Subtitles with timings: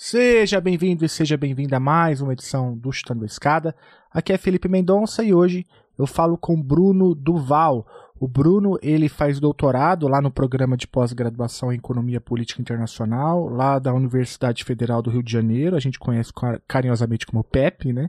[0.00, 3.74] Seja bem-vindo e seja bem-vinda a mais uma edição do Chutando a Escada.
[4.12, 5.66] Aqui é Felipe Mendonça e hoje
[5.98, 7.84] eu falo com Bruno Duval.
[8.20, 13.80] O Bruno, ele faz doutorado lá no programa de pós-graduação em Economia Política Internacional, lá
[13.80, 16.32] da Universidade Federal do Rio de Janeiro, a gente conhece
[16.68, 18.08] carinhosamente como PEP, né?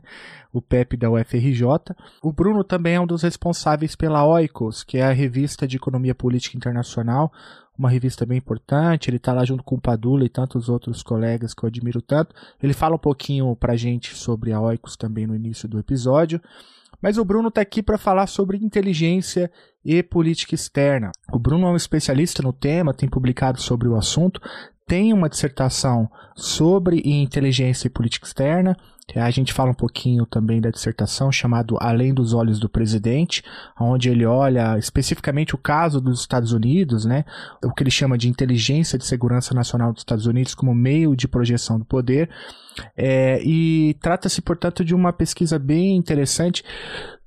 [0.52, 1.64] O PEP da UFRJ.
[2.22, 6.14] O Bruno também é um dos responsáveis pela Oikos, que é a revista de Economia
[6.14, 7.32] Política Internacional,
[7.80, 11.54] uma revista bem importante, ele está lá junto com o Padula e tantos outros colegas
[11.54, 12.34] que eu admiro tanto.
[12.62, 16.40] Ele fala um pouquinho pra gente sobre a Oikos também no início do episódio.
[17.00, 19.50] Mas o Bruno está aqui para falar sobre inteligência
[19.82, 21.10] e política externa.
[21.32, 24.42] O Bruno é um especialista no tema, tem publicado sobre o assunto,
[24.86, 28.76] tem uma dissertação sobre inteligência e política externa.
[29.16, 33.42] A gente fala um pouquinho também da dissertação chamado Além dos Olhos do Presidente,
[33.78, 37.24] onde ele olha especificamente o caso dos Estados Unidos, né,
[37.64, 41.26] o que ele chama de inteligência de segurança nacional dos Estados Unidos como meio de
[41.26, 42.30] projeção do poder.
[42.96, 46.64] É, e trata-se, portanto, de uma pesquisa bem interessante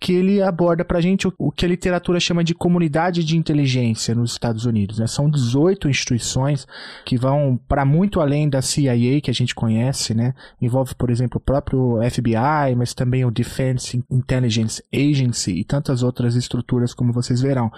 [0.04, 3.38] que ele aborda para a gente o, o, que a literatura chama de comunidade de
[3.38, 5.00] inteligência nos Estados Unidos.
[5.00, 5.08] Né?
[5.08, 6.68] São 18 instituições
[7.06, 10.34] que vão para muito além da CIA que a gente conhece, né?
[10.62, 16.36] envolve, por exemplo, o próprio FBI, mas também o Defense Intelligence Agency e tantas outras
[16.36, 17.72] estruturas, como vocês verão.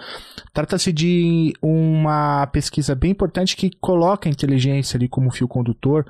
[0.52, 6.04] Trata-se de uma pesquisa bem importante que coloca a inteligência ali como fio condutor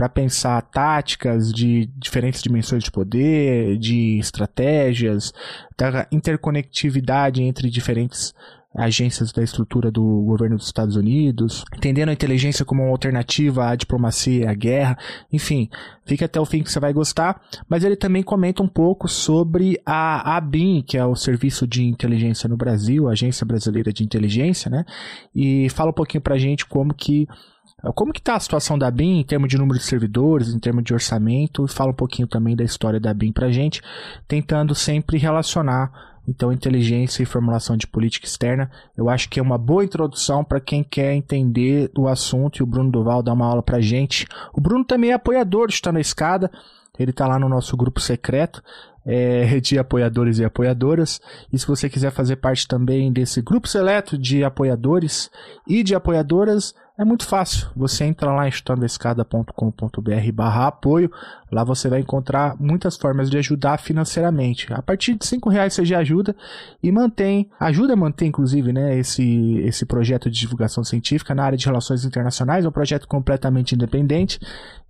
[0.00, 5.30] para pensar táticas de diferentes dimensões de poder, de estratégias,
[5.76, 8.34] da interconectividade entre diferentes
[8.74, 13.74] agências da estrutura do governo dos Estados Unidos, entendendo a inteligência como uma alternativa à
[13.74, 14.96] diplomacia e à guerra,
[15.32, 15.68] enfim,
[16.04, 19.80] fica até o fim que você vai gostar, mas ele também comenta um pouco sobre
[19.84, 24.70] a ABIN, que é o Serviço de Inteligência no Brasil, a Agência Brasileira de Inteligência,
[24.70, 24.84] né,
[25.34, 27.26] e fala um pouquinho pra gente como que
[27.94, 30.84] como que está a situação da BIM em termos de número de servidores, em termos
[30.84, 31.66] de orçamento?
[31.66, 33.80] Fala um pouquinho também da história da BIM para a gente,
[34.28, 38.70] tentando sempre relacionar então inteligência e formulação de política externa.
[38.96, 42.66] Eu acho que é uma boa introdução para quem quer entender o assunto e o
[42.66, 44.26] Bruno Duval dá uma aula para a gente.
[44.52, 46.50] O Bruno também é apoiador de Está na Escada,
[46.98, 48.62] ele está lá no nosso grupo secreto
[49.04, 51.20] é, de apoiadores e apoiadoras.
[51.52, 55.30] E se você quiser fazer parte também desse grupo seleto de apoiadores
[55.66, 57.66] e de apoiadoras, é muito fácil.
[57.74, 61.10] Você entra lá em estudandoescada.com.br barra apoio.
[61.50, 64.70] Lá você vai encontrar muitas formas de ajudar financeiramente.
[64.70, 66.36] A partir de cinco reais você já ajuda
[66.82, 71.56] e mantém, ajuda a manter inclusive né, esse, esse projeto de divulgação científica na área
[71.56, 72.66] de relações internacionais.
[72.66, 74.38] É um projeto completamente independente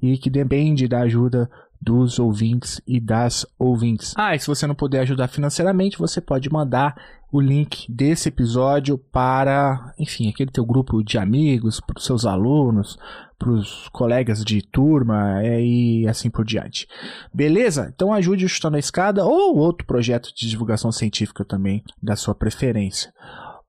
[0.03, 1.49] e que depende da ajuda
[1.81, 4.13] dos ouvintes e das ouvintes.
[4.17, 6.95] Ah, e se você não puder ajudar financeiramente, você pode mandar
[7.33, 12.99] o link desse episódio para, enfim, aquele teu grupo de amigos, para os seus alunos,
[13.39, 16.87] para os colegas de turma é, e assim por diante.
[17.33, 17.91] Beleza?
[17.95, 22.35] Então ajude o Chutando a Escada ou outro projeto de divulgação científica também da sua
[22.35, 23.13] preferência.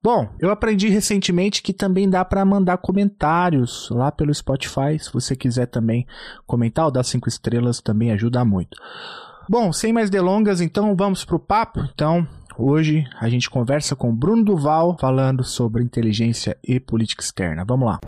[0.03, 4.97] Bom, eu aprendi recentemente que também dá para mandar comentários lá pelo Spotify.
[4.99, 6.07] Se você quiser também
[6.47, 8.75] comentar ou dar cinco estrelas, também ajuda muito.
[9.47, 11.87] Bom, sem mais delongas, então vamos pro papo.
[11.93, 17.63] Então, hoje a gente conversa com Bruno Duval falando sobre inteligência e política externa.
[17.63, 17.99] Vamos lá.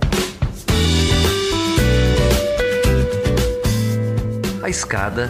[4.63, 5.29] A escada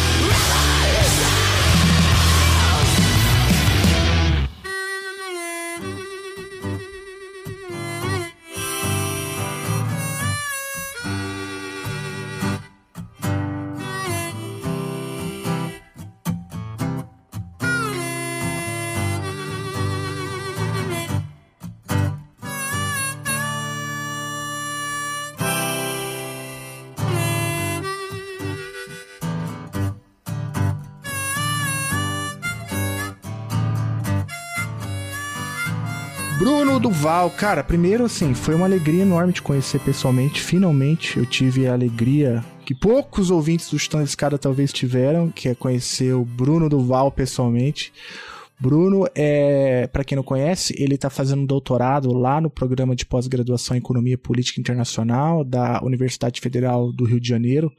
[36.81, 40.41] Duval, cara, primeiro assim, foi uma alegria enorme te conhecer pessoalmente.
[40.41, 45.53] Finalmente eu tive a alegria que poucos ouvintes do Stand Escada talvez tiveram, que é
[45.53, 47.93] conhecer o Bruno Duval pessoalmente.
[48.59, 53.05] Bruno é, para quem não conhece, ele está fazendo um doutorado lá no programa de
[53.05, 57.71] pós-graduação em Economia Política Internacional da Universidade Federal do Rio de Janeiro,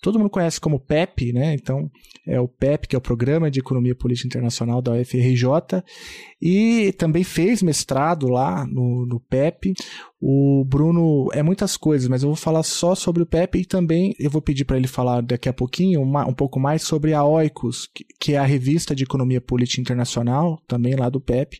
[0.00, 1.54] todo mundo conhece como PEP, né?
[1.54, 1.90] Então,
[2.26, 5.82] é o PEP, que é o Programa de Economia Política Internacional da UFRJ,
[6.40, 9.74] e também fez mestrado lá no, no PEP.
[10.20, 14.14] O Bruno é muitas coisas, mas eu vou falar só sobre o PEP e também
[14.18, 17.22] eu vou pedir para ele falar daqui a pouquinho uma, um pouco mais sobre a
[17.24, 21.58] Oikos, que, que é a revista de economia política internacional, também lá do PEP.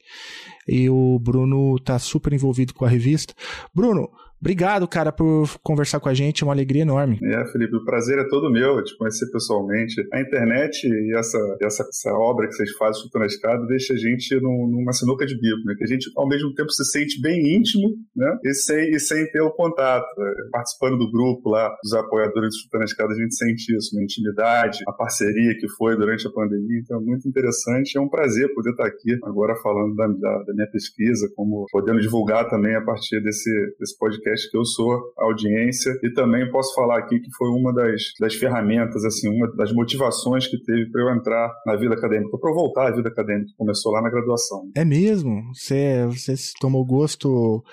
[0.66, 3.34] E o Bruno tá super envolvido com a revista.
[3.74, 4.08] Bruno,
[4.46, 7.18] Obrigado, cara, por conversar com a gente, é uma alegria enorme.
[7.20, 10.00] É, Felipe, o prazer é todo meu te conhecer pessoalmente.
[10.12, 13.96] A internet e essa, essa, essa obra que vocês fazem chutando a escada deixa a
[13.96, 15.74] gente num, numa sinuca de bico, né?
[15.76, 18.38] Que a gente, ao mesmo tempo, se sente bem íntimo, né?
[18.44, 20.06] E sem, e sem ter o contato.
[20.16, 20.32] Né?
[20.52, 24.04] Participando do grupo lá, dos apoiadores do chutando a escada, a gente sente isso, uma
[24.04, 26.78] intimidade, a parceria que foi durante a pandemia.
[26.84, 27.98] Então, é muito interessante.
[27.98, 32.00] É um prazer poder estar aqui agora falando da, da, da minha pesquisa, como podendo
[32.00, 33.50] divulgar também a partir desse,
[33.80, 37.72] desse podcast podcast que eu sou audiência e também posso falar aqui que foi uma
[37.72, 42.38] das, das ferramentas, assim, uma das motivações que teve para eu entrar na vida acadêmica,
[42.38, 44.70] para eu voltar à vida acadêmica, começou lá na graduação.
[44.76, 45.42] É mesmo?
[45.54, 47.64] Você, você tomou gosto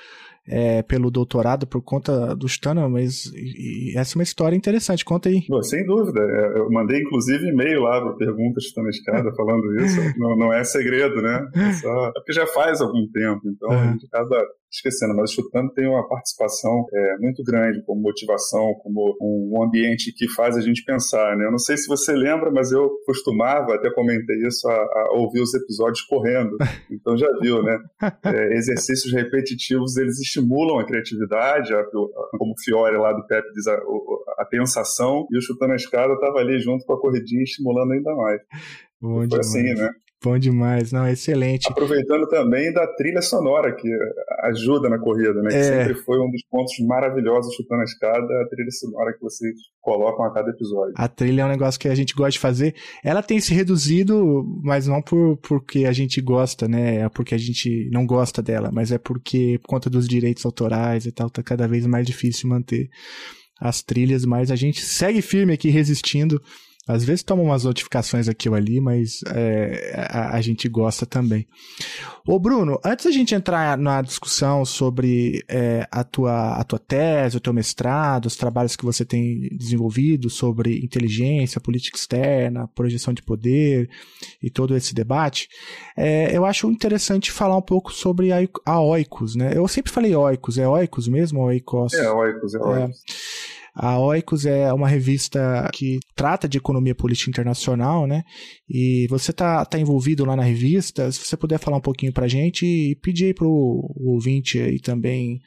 [0.47, 5.05] é, pelo doutorado por conta do Stana, mas e, e essa é uma história interessante.
[5.05, 5.45] Conta aí.
[5.47, 6.19] Pô, sem dúvida.
[6.21, 9.99] É, eu mandei, inclusive, e-mail lá para perguntas Stana Escada falando isso.
[10.17, 11.47] não, não é segredo, né?
[11.55, 13.41] É, só, é porque já faz algum tempo.
[13.45, 13.79] Então, uhum.
[13.79, 18.73] a gente acaba esquecendo, mas o Chutando tem uma participação é, muito grande como motivação,
[18.81, 21.45] como um ambiente que faz a gente pensar, né?
[21.45, 25.41] Eu não sei se você lembra, mas eu costumava, até comentei isso, a, a ouvir
[25.41, 26.57] os episódios correndo,
[26.91, 27.77] então já viu, né?
[28.25, 33.43] É, exercícios repetitivos, eles estimulam a criatividade, a, a, como o Fiore lá do PEP
[33.53, 33.79] diz, a,
[34.39, 38.15] a pensação, e o Chutando a Escada estava ali junto com a corridinha estimulando ainda
[38.15, 38.41] mais.
[38.99, 39.89] Bom Foi assim, né?
[40.23, 41.67] Bom demais, não, excelente.
[41.69, 43.89] Aproveitando também da trilha sonora que
[44.43, 45.49] ajuda na corrida, né?
[45.53, 45.57] É.
[45.57, 49.53] Que sempre foi um dos pontos maravilhosos chutando a escada, a trilha sonora que vocês
[49.81, 50.93] colocam a cada episódio.
[50.95, 52.73] A trilha é um negócio que a gente gosta de fazer.
[53.03, 56.99] Ela tem se reduzido, mas não por porque a gente gosta, né?
[57.01, 61.05] É porque a gente não gosta dela, mas é porque por conta dos direitos autorais
[61.05, 62.87] e tal, tá cada vez mais difícil manter
[63.59, 66.41] as trilhas, mas a gente segue firme aqui resistindo
[66.87, 71.47] às vezes toma umas notificações aqui ou ali, mas é, a, a, gente gosta também.
[72.27, 77.37] Ô Bruno, antes da gente entrar na discussão sobre é, a, tua, a tua tese,
[77.37, 83.23] o teu mestrado, os trabalhos que você tem desenvolvido sobre inteligência, política externa, projeção de
[83.23, 83.89] poder
[84.41, 85.47] e todo esse debate,
[85.95, 89.53] é, eu acho interessante falar um pouco sobre a, a Oikos, né?
[89.55, 91.93] Eu sempre falei Oikos, é Oikos mesmo ou Oikos?
[91.93, 93.03] É Oikos, é Oikos.
[93.75, 98.23] A Oikos é uma revista que trata de economia política internacional, né?
[98.69, 102.25] E você está tá envolvido lá na revista, se você puder falar um pouquinho para
[102.25, 105.39] a gente e pedir aí pro ouvinte aí também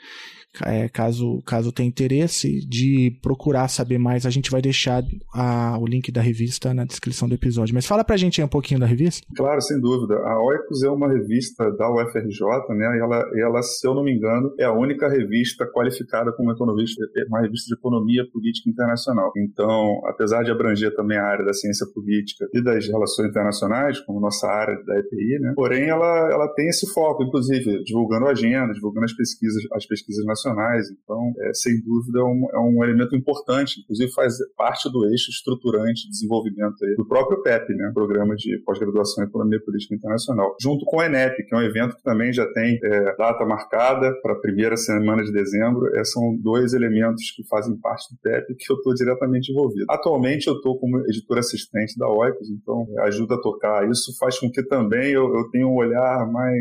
[0.64, 5.02] é, caso, caso tenha interesse de procurar saber mais, a gente vai deixar
[5.34, 7.74] a, o link da revista na descrição do episódio.
[7.74, 9.26] Mas fala pra gente aí um pouquinho da revista.
[9.36, 10.14] Claro, sem dúvida.
[10.14, 12.40] A Oikos é uma revista da UFRJ,
[12.76, 12.96] né?
[12.96, 17.04] E ela, ela, se eu não me engano, é a única revista qualificada como economista,
[17.16, 19.32] é uma revista de economia política internacional.
[19.36, 24.20] Então, apesar de abranger também a área da ciência política e das relações internacionais, como
[24.20, 25.52] nossa área da EPI, né?
[25.54, 30.24] Porém, ela, ela tem esse foco, inclusive, divulgando a agenda, divulgando as pesquisas, as pesquisas
[30.24, 30.86] nacionais internacionais.
[31.02, 35.30] Então, é, sem dúvida, é um, é um, elemento importante, inclusive faz parte do eixo
[35.30, 40.54] estruturante de desenvolvimento aí, do próprio PEP, né, Programa de Pós-Graduação em Economia Política Internacional,
[40.60, 44.12] junto com o ENEP, que é um evento que também já tem é, data marcada
[44.22, 45.86] para a primeira semana de dezembro.
[45.96, 49.86] É, são dois elementos que fazem parte do PEP que eu estou diretamente envolvido.
[49.88, 53.88] Atualmente, eu estou como editor assistente da OICOS, então é, ajuda a tocar.
[53.90, 56.56] Isso faz com que também eu, eu tenha um olhar mais.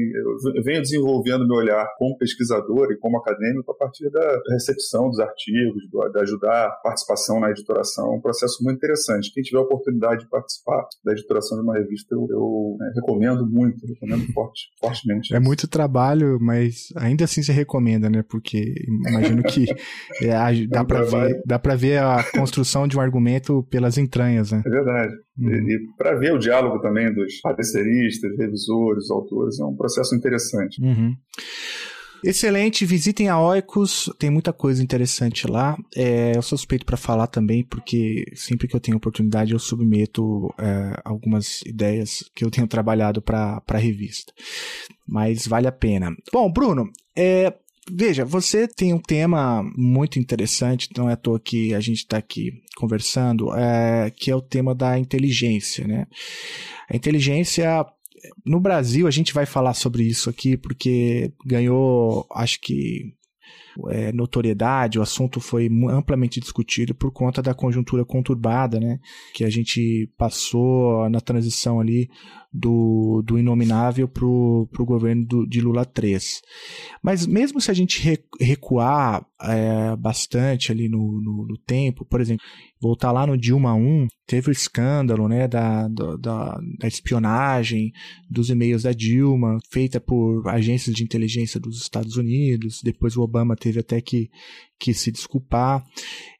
[0.55, 5.83] Eu venho desenvolvendo meu olhar como pesquisador e como acadêmico partir da recepção dos artigos,
[5.89, 8.13] do, de ajudar a participação na editoração.
[8.13, 9.31] É um processo muito interessante.
[9.33, 13.45] Quem tiver a oportunidade de participar da editoração de uma revista, eu, eu né, recomendo
[13.45, 15.35] muito, recomendo forte, fortemente.
[15.35, 18.23] É muito trabalho, mas ainda assim se recomenda, né?
[18.27, 19.65] Porque imagino que
[20.21, 24.61] é, dá para ver, dá ver a construção de um argumento pelas entranhas, né?
[24.65, 25.13] É verdade.
[25.37, 25.49] Uhum.
[25.49, 30.81] E, e para ver o diálogo também dos pareceristas, revisores, autores, é um processo interessante.
[30.81, 31.15] Uhum.
[32.27, 35.77] Excelente, visitem a Oikos, tem muita coisa interessante lá.
[35.95, 40.51] É, eu sou suspeito para falar também, porque sempre que eu tenho oportunidade eu submeto
[40.57, 44.33] é, algumas ideias que eu tenho trabalhado para a revista.
[45.07, 46.15] Mas vale a pena.
[46.33, 47.53] Bom, Bruno, é,
[47.91, 52.17] Veja, você tem um tema muito interessante, não é à toa que a gente está
[52.17, 56.07] aqui conversando, é, que é o tema da inteligência, né?
[56.89, 57.85] A inteligência
[58.45, 63.13] no Brasil, a gente vai falar sobre isso aqui, porque ganhou, acho que,
[63.89, 68.99] é, notoriedade, o assunto foi amplamente discutido por conta da conjuntura conturbada, né,
[69.33, 72.09] que a gente passou na transição ali
[72.57, 76.41] do, do inominável para o governo do, de Lula 3.
[77.03, 82.45] Mas mesmo se a gente recuar é, bastante ali no, no, no, tempo, por exemplo,
[82.81, 87.91] voltar lá no Dilma 1, teve o escândalo né, da, da, da espionagem
[88.29, 93.55] dos e-mails da Dilma, feita por agências de inteligência dos Estados Unidos, depois o Obama
[93.55, 94.29] teve até que
[94.79, 95.83] que se desculpar.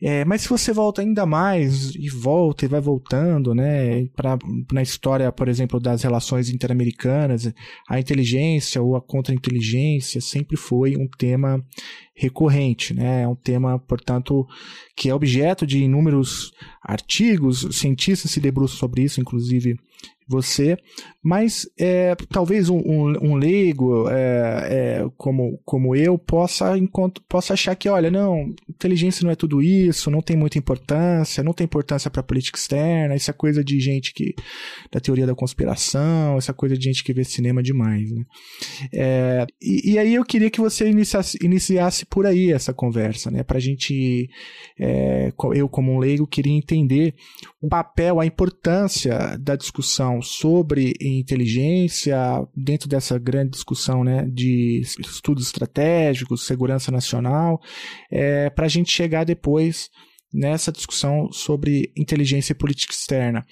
[0.01, 4.38] É, mas se você volta ainda mais e volta e vai voltando, né, pra,
[4.72, 7.51] na história, por exemplo, das relações interamericanas,
[7.89, 11.63] a inteligência ou a contra-inteligência sempre foi um tema
[12.15, 13.24] recorrente, né?
[13.24, 14.48] É um tema, portanto,
[14.96, 16.51] que é objeto de inúmeros
[16.82, 19.77] artigos, cientistas se debruçam sobre isso, inclusive
[20.27, 20.77] você,
[21.24, 26.74] mas é, talvez um, um, um leigo é, é, como, como eu possa,
[27.29, 31.53] possa achar que, olha, não, inteligência não é tudo isso, não tem muita importância, não
[31.53, 34.34] tem importância para a política externa, isso é coisa de gente que
[34.91, 38.24] da teoria da conspiração, essa coisa de gente que vê cinema demais, né?
[38.94, 43.44] É, e, e, aí eu queria que você iniciasse, iniciasse por aí essa conversa, né?
[43.44, 44.27] Para a gente,
[44.79, 47.13] é, eu como um leigo queria entender
[47.62, 52.17] o papel, a importância da discussão sobre inteligência
[52.55, 57.60] dentro dessa grande discussão né, de estudos estratégicos, segurança nacional,
[58.12, 59.89] é, para a gente chegar depois
[60.34, 63.45] nessa discussão sobre inteligência e política externa.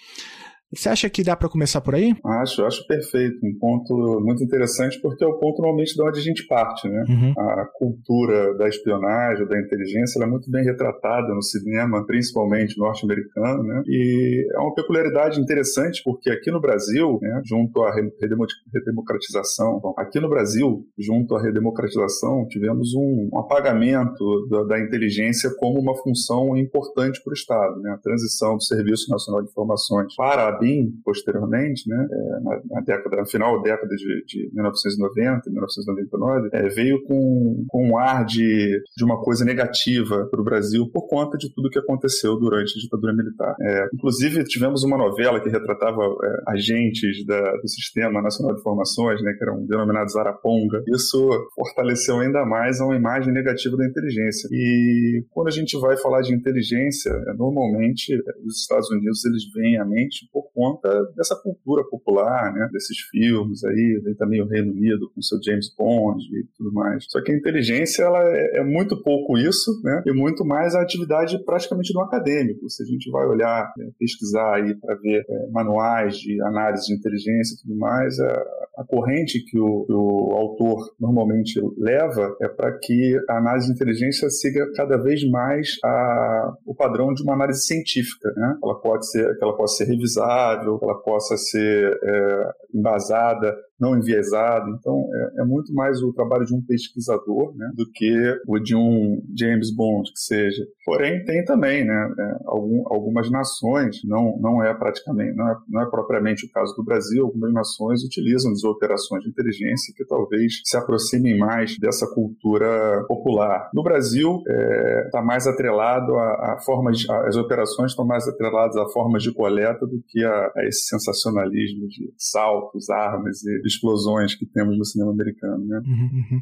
[0.75, 2.15] Você acha que dá para começar por aí?
[2.25, 3.37] Acho, acho perfeito.
[3.43, 7.03] Um ponto muito interessante, porque é o ponto normalmente de onde a gente parte, né?
[7.07, 7.33] Uhum.
[7.37, 13.63] A cultura da espionagem, da inteligência, ela é muito bem retratada no cinema, principalmente norte-americano,
[13.63, 13.83] né?
[13.87, 20.19] E é uma peculiaridade interessante, porque aqui no Brasil, né, junto à redemocratização, bom, aqui
[20.19, 26.57] no Brasil, junto à redemocratização, tivemos um, um apagamento da, da, inteligência como uma função
[26.57, 27.91] importante para o Estado, né?
[27.91, 30.62] A transição do Serviço Nacional de Informações para a
[31.03, 36.67] posteriormente, né, é, na, na, década, no final da década de, de 1990, 1999, é,
[36.69, 41.37] veio com, com um ar de, de uma coisa negativa para o Brasil por conta
[41.37, 43.55] de tudo que aconteceu durante a ditadura militar.
[43.61, 49.21] É, inclusive, tivemos uma novela que retratava é, agentes da, do Sistema Nacional de Informações,
[49.21, 50.83] né, que eram denominados Araponga.
[50.87, 54.47] Isso fortaleceu ainda mais uma imagem negativa da inteligência.
[54.51, 58.15] E quando a gente vai falar de inteligência, é, normalmente
[58.45, 63.63] os Estados Unidos eles vêm à mente por conta dessa cultura popular, né, desses filmes
[63.63, 67.05] aí, vem também o Reino Unido com seu James Bond e tudo mais.
[67.09, 70.81] Só que a inteligência ela é, é muito pouco isso, né, e muito mais a
[70.81, 72.69] atividade praticamente do acadêmico.
[72.69, 76.93] Se a gente vai olhar, é, pesquisar aí para ver é, manuais de análise de
[76.93, 83.17] inteligência e tudo mais, a, corrente que o, o, autor normalmente leva é para que
[83.29, 88.31] a análise de inteligência siga cada vez mais a, o padrão de uma análise científica,
[88.35, 88.57] né?
[88.63, 90.42] Ela pode ser, ela possa ser revisada
[90.79, 94.69] que ela possa ser é, embasada não enviesado.
[94.79, 98.75] Então, é, é, muito mais o trabalho de um pesquisador né, do que o de
[98.75, 100.63] um James Bond, que seja.
[100.85, 105.81] Porém, tem também né, é, algum, algumas nações, não, não é praticamente, não é, não
[105.81, 110.61] é propriamente o caso do Brasil, algumas nações utilizam as operações de inteligência que talvez
[110.63, 113.69] se aproximem mais dessa cultura popular.
[113.73, 118.27] No Brasil, está é, tá mais atrelado a, a formas, a, as operações estão mais
[118.27, 123.61] atreladas a formas de coleta do que a, a esse sensacionalismo de saltos, armas e
[123.73, 125.81] explosões que temos no cinema americano, né?
[125.85, 126.41] Uhum, uhum.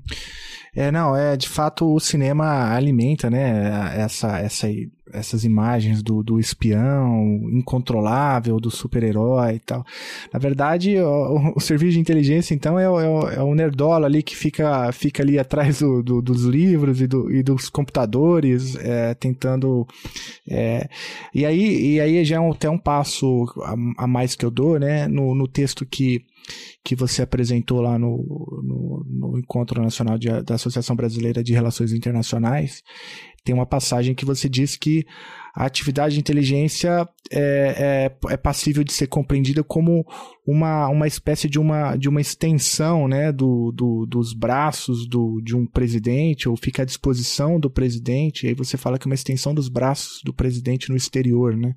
[0.74, 4.68] É, não, é, de fato o cinema alimenta, né, essa, essa,
[5.12, 9.84] essas imagens do, do espião incontrolável, do super-herói e tal.
[10.32, 14.34] Na verdade, o, o, serviço de inteligência, então, é, é, é o nerdola ali que
[14.34, 19.86] fica, fica ali atrás do, do, dos livros e, e dos computadores, é, tentando...
[20.48, 20.88] É,
[21.36, 24.52] e, aí, e aí já é um, até um passo a, a mais que eu
[24.52, 26.24] dou, né, no, no texto que
[26.84, 28.18] que você apresentou lá no,
[28.64, 32.84] no, no Encontro Nacional de, da Associação Brasileira de Relações Internacionais,
[33.44, 35.06] tem uma passagem que você diz que
[35.54, 40.06] a atividade de inteligência é, é, é, passível de ser compreendida como
[40.46, 45.56] uma, uma espécie de uma, de uma extensão né, do, do, dos braços do, de
[45.56, 49.54] um presidente, ou fica à disposição do presidente, aí você fala que é uma extensão
[49.54, 51.74] dos braços do presidente no exterior, né?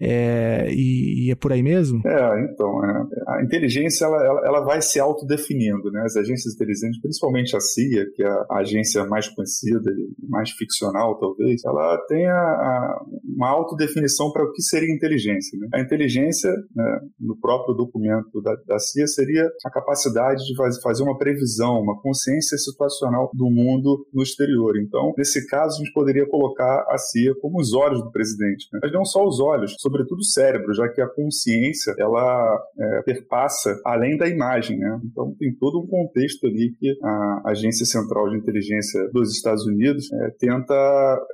[0.00, 2.02] É, e, e, é por aí mesmo?
[2.06, 6.02] É, então, é, a inteligência ela, ela, ela, vai se autodefinindo, né?
[6.04, 11.18] As agências inteligentes, principalmente a CIA, que é a agência mais conhecida e mais ficcional
[11.18, 15.58] talvez, ela tenha a, uma autodefinição para o que seria inteligência.
[15.58, 15.68] Né?
[15.74, 18.01] A inteligência, né, no próprio documento
[18.42, 23.50] da, da CIA, seria a capacidade de faz, fazer uma previsão, uma consciência situacional do
[23.50, 24.76] mundo no exterior.
[24.78, 28.66] Então, nesse caso, a gente poderia colocar a CIA como os olhos do presidente.
[28.72, 28.80] Né?
[28.82, 33.80] Mas não só os olhos, sobretudo o cérebro, já que a consciência ela é, perpassa
[33.84, 34.78] além da imagem.
[34.78, 35.00] Né?
[35.04, 40.12] Então, tem todo um contexto ali que a Agência Central de Inteligência dos Estados Unidos
[40.12, 40.74] é, tenta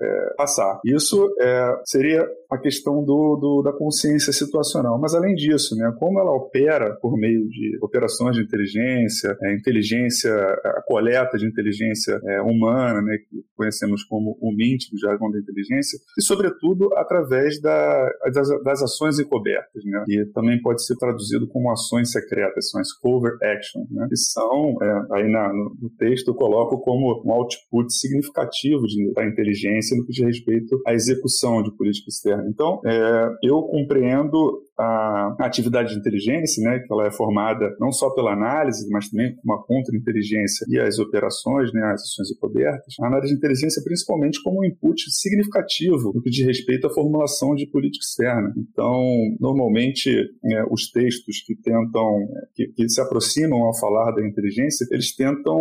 [0.01, 0.81] é, passar.
[0.85, 4.99] Isso é, seria a questão do, do, da consciência situacional.
[4.99, 10.33] Mas, além disso, né, como ela opera por meio de operações de inteligência, é, inteligência,
[10.33, 15.39] a coleta de inteligência é, humana, né, que conhecemos como o MINT, do jargão da
[15.39, 21.47] inteligência, e, sobretudo, através da, das, das ações encobertas, né, que também pode ser traduzido
[21.49, 25.91] como ações secretas, são as covert actions, né, que são, é, aí na, no, no,
[25.99, 30.95] texto eu coloco como um output significativo de, da inteligência no que diz respeito à
[30.95, 32.38] execução de política externa.
[32.47, 38.11] Então, é, eu compreendo a atividade de inteligência, né, que ela é formada não só
[38.11, 43.07] pela análise, mas também com uma contra-inteligência e as operações, né, as ações cobertas, a
[43.07, 47.67] análise de inteligência principalmente como um input significativo no que diz respeito à formulação de
[47.67, 48.53] política externa.
[48.57, 49.03] Então,
[49.41, 54.87] normalmente, é, os textos que tentam, é, que, que, se aproximam ao falar da inteligência,
[54.93, 55.59] eles tentam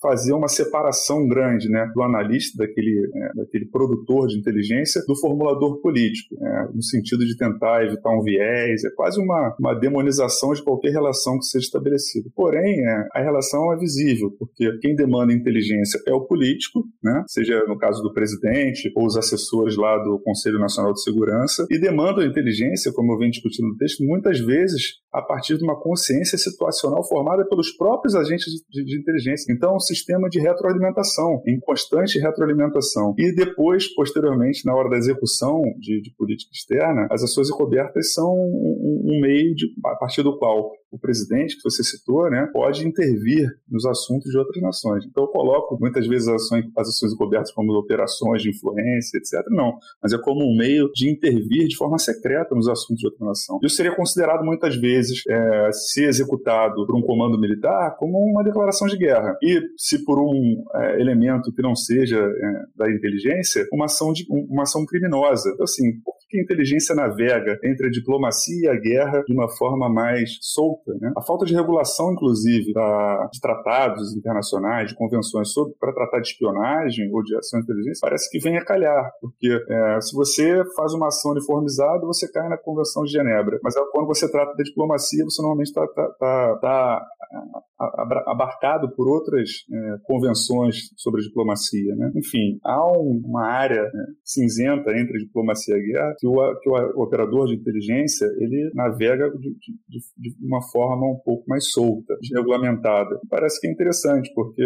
[0.00, 5.80] fazer uma separação grande né, do analista, daquele, é, daquele produtor de inteligência, do formulador
[5.80, 6.36] político,
[6.74, 11.38] no sentido de tentar evitar um viés é quase uma, uma demonização de qualquer relação
[11.38, 12.28] que seja estabelecida.
[12.34, 17.24] Porém, é, a relação é visível, porque quem demanda inteligência é o político, né?
[17.28, 21.78] seja no caso do presidente ou os assessores lá do Conselho Nacional de Segurança, e
[21.78, 26.36] demandam inteligência, como eu venho discutindo no texto, muitas vezes a partir de uma consciência
[26.36, 29.52] situacional formada pelos próprios agentes de, de inteligência.
[29.52, 33.14] Então, um sistema de retroalimentação, em constante retroalimentação.
[33.18, 38.47] E depois, posteriormente, na hora da execução de, de política externa, as ações encobertas são
[38.48, 42.86] um, um meio de, a partir do qual o presidente, que você citou, né, pode
[42.86, 45.04] intervir nos assuntos de outras nações.
[45.04, 49.46] Então eu coloco muitas vezes as ações, as ações encobertas como operações de influência, etc.
[49.50, 53.26] Não, mas é como um meio de intervir de forma secreta nos assuntos de outra
[53.26, 53.58] nação.
[53.62, 58.88] Isso seria considerado muitas vezes, é, se executado por um comando militar, como uma declaração
[58.88, 59.36] de guerra.
[59.42, 64.26] E se por um é, elemento que não seja é, da inteligência, uma ação, de,
[64.28, 65.50] uma ação criminosa.
[65.50, 69.48] Então, assim, por que a inteligência navega entre a diplomacia e a guerra de uma
[69.48, 70.77] forma mais solta.
[71.00, 71.12] Né?
[71.16, 77.10] A falta de regulação, inclusive, da, de tratados internacionais, de convenções para tratar de espionagem
[77.12, 80.92] ou de ação de inteligência, parece que vem a calhar, porque é, se você faz
[80.94, 83.58] uma ação uniformizada, você cai na Convenção de Genebra.
[83.62, 87.06] Mas quando você trata da diplomacia, você normalmente está tá, tá, tá
[88.26, 91.94] abarcado por outras é, convenções sobre diplomacia.
[91.94, 92.10] Né?
[92.16, 97.02] Enfim, há um, uma área né, cinzenta entre diplomacia e guerra que o, que o
[97.02, 99.54] operador de inteligência ele navega de,
[99.88, 103.20] de, de uma forma um pouco mais solta, desregulamentada.
[103.30, 104.62] Parece que é interessante, porque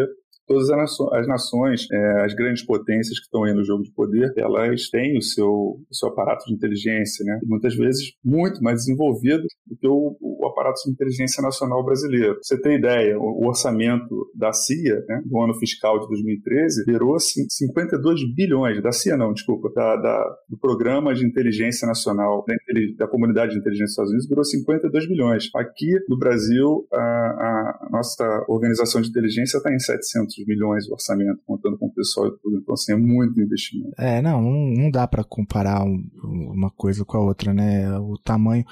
[0.47, 4.89] todas as nações, é, as grandes potências que estão aí no jogo de poder, elas
[4.91, 7.39] têm o seu, o seu aparato de inteligência, né?
[7.45, 12.39] Muitas vezes muito mais desenvolvido do que o, o aparato de inteligência nacional brasileiro.
[12.43, 17.19] Você tem ideia, o, o orçamento da CIA, né, do ano fiscal de 2013, virou
[17.19, 22.55] 52 bilhões, da CIA não, desculpa, da, da do Programa de Inteligência Nacional da,
[22.99, 25.51] da, Comunidade de Inteligência dos Estados Unidos, virou 52 bilhões.
[25.55, 31.41] Aqui no Brasil, a, a nossa organização de inteligência está em 700 milhões de orçamento,
[31.47, 32.59] contando com o pessoal e tudo.
[32.59, 33.95] Então, assim, é muito investimento.
[33.99, 37.99] É, não, não, dá para comparar um, uma coisa com a outra, né?
[37.99, 38.65] O tamanho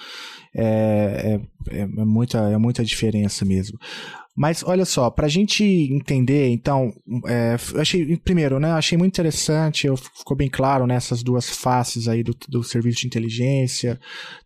[0.55, 3.79] é, é, é, é, muita, é muita diferença mesmo.
[4.37, 6.93] Mas olha só, para a gente entender, então,
[7.27, 8.71] é, achei primeiro, né?
[8.73, 13.01] Achei muito interessante, eu, ficou bem claro nessas né, duas faces aí do, do serviço
[13.01, 14.01] de inteligência,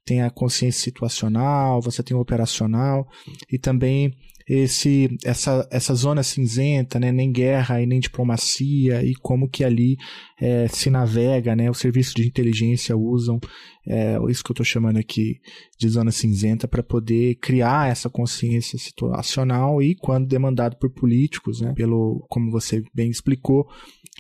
[0.05, 3.07] tem a consciência situacional, você tem o operacional
[3.49, 4.13] e também
[4.49, 9.97] esse essa, essa zona cinzenta, né, nem guerra e nem diplomacia e como que ali
[10.41, 13.41] é, se navega, né, os serviços de inteligência usam
[13.87, 15.41] é, isso que eu estou chamando aqui
[15.79, 21.73] de zona cinzenta para poder criar essa consciência situacional e quando demandado por políticos, né,
[21.75, 23.67] pelo como você bem explicou,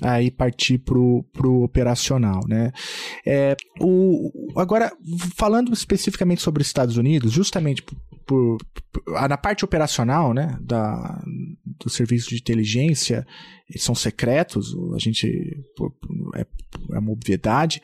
[0.02, 2.72] aí partir pro, pro operacional, né?
[3.24, 4.92] É, o, agora
[5.36, 7.84] falando especificamente sobre os Estados Unidos, justamente
[8.26, 8.58] por,
[8.92, 11.22] por, na parte operacional, né, da,
[11.78, 13.26] do serviço de inteligência,
[13.76, 15.26] são secretos, a gente
[16.34, 16.46] é,
[16.92, 17.80] é uma obviedade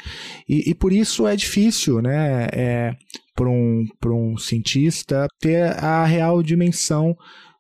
[0.49, 2.97] e, e, por isso é difícil, né, é,
[3.35, 7.17] para um, um cientista ter a real dimensão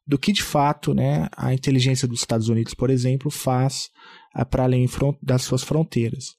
[0.06, 3.90] do que de fato, né, a inteligência dos Estados Unidos, por exemplo, faz
[4.50, 4.86] para além
[5.22, 6.36] das suas fronteiras.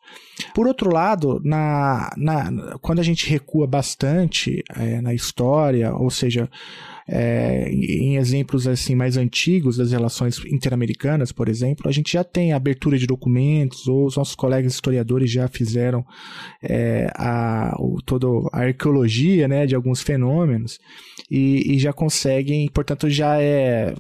[0.53, 6.49] Por outro lado, na, na, quando a gente recua bastante é, na história, ou seja,
[7.13, 12.53] é, em exemplos assim mais antigos das relações interamericanas, por exemplo, a gente já tem
[12.53, 16.05] abertura de documentos, ou os nossos colegas historiadores já fizeram
[16.63, 20.79] é, a, o, toda a arqueologia né, de alguns fenômenos
[21.29, 23.93] e, e, já conseguem, portanto, já é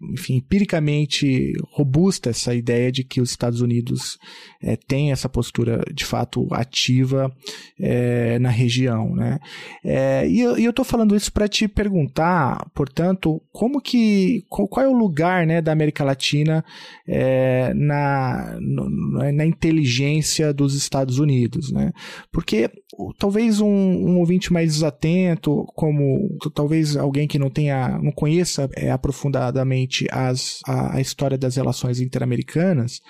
[0.00, 4.18] enfim, empiricamente robusta essa ideia de que os Estados Unidos
[4.60, 7.32] é, têm essa postura de fato ativa
[7.80, 9.14] é, na região.
[9.14, 9.38] Né?
[9.84, 14.92] É, e eu estou falando isso para te perguntar, portanto, como que qual, é o
[14.92, 16.64] lugar né, da América Latina
[17.06, 21.70] é, na, no, na inteligência dos Estados Unidos?
[21.72, 21.92] Né?
[22.32, 22.70] Porque
[23.18, 28.90] talvez um, um ouvinte mais desatento, como talvez alguém que não tenha, não conheça é,
[28.90, 33.00] aprofundadamente as, a, a, história das relações interamericanas,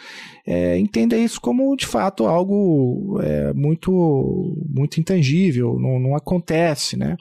[0.47, 7.17] é, entenda isso como de fato algo é, muito, muito intangível, não, não acontece, né?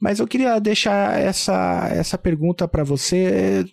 [0.00, 3.64] Mas eu queria deixar essa, essa pergunta para você,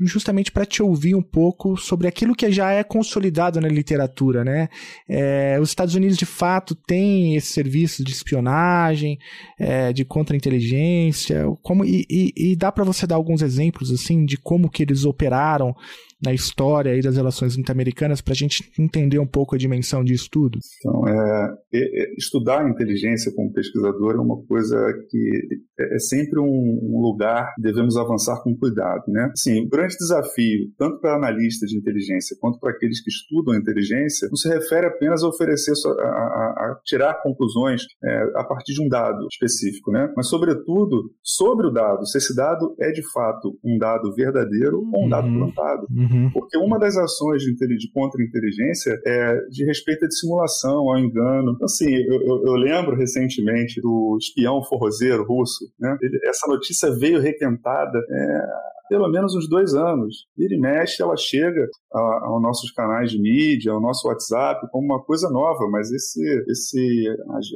[0.00, 4.68] justamente para te ouvir um pouco sobre aquilo que já é consolidado na literatura, né?
[5.08, 9.18] É, os Estados Unidos, de fato, têm esse serviço de espionagem,
[9.58, 14.36] é, de contra-inteligência, como, e, e, e dá para você dar alguns exemplos, assim, de
[14.36, 15.74] como que eles operaram
[16.22, 20.28] na história aí das relações interamericanas para a gente entender um pouco a dimensão disso
[20.30, 20.58] tudo?
[20.80, 24.76] Então, é, é, estudar a inteligência como pesquisador é uma coisa
[25.10, 25.30] que
[25.78, 29.30] é, é sempre um, um, lugar que devemos avançar com cuidado, né?
[29.36, 34.36] Sim, grande desafio, tanto para analistas de inteligência quanto para aqueles que estudam inteligência, não
[34.36, 38.88] se refere apenas a oferecer, a, a, a tirar conclusões é, a partir de um
[38.88, 40.12] dado específico, né?
[40.16, 45.06] Mas, sobretudo, sobre o dado, se esse dado é de fato um dado verdadeiro ou
[45.06, 45.38] um dado uhum.
[45.38, 45.86] plantado.
[45.90, 46.30] Uhum.
[46.32, 51.52] Porque uma das ações de, de contra-inteligência é de respeito à dissimulação, ao engano.
[51.54, 55.96] Então, assim, eu, eu, eu lembro recentemente do espião forrozeiro russo, né?
[56.02, 58.46] Ele, essa notícia veio requentada é,
[58.88, 60.26] pelo menos uns dois anos.
[60.36, 65.02] Vira e mexe, ela chega aos nossos canais de mídia, ao nosso WhatsApp, como uma
[65.02, 67.04] coisa nova, mas esse, esse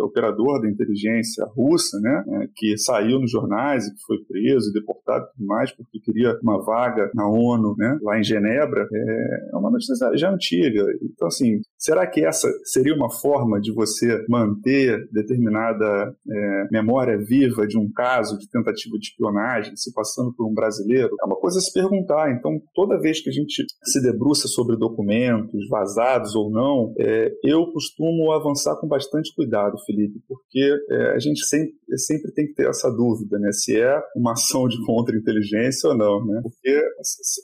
[0.00, 5.24] operador da inteligência russa, né, é, que saiu nos jornais e que foi preso deportado
[5.24, 9.56] e tudo mais, porque queria uma vaga na ONU, né, lá em Genebra, é, é
[9.56, 10.84] uma notícia já antiga.
[11.02, 17.66] Então, assim, será que essa seria uma forma de você manter determinada é, memória viva
[17.66, 21.10] de um caso de tentativa de espionagem se passando por um brasileiro?
[21.22, 22.32] É uma coisa a se perguntar.
[22.32, 27.70] Então, toda vez que a gente se debruça sobre documentos, vazados ou não, é, eu
[27.72, 32.68] costumo avançar com bastante cuidado, Felipe, porque é, a gente sempre, sempre tem que ter
[32.68, 33.52] essa dúvida, né?
[33.52, 36.40] Se é uma ação de contra-inteligência ou não, né?
[36.42, 36.82] Porque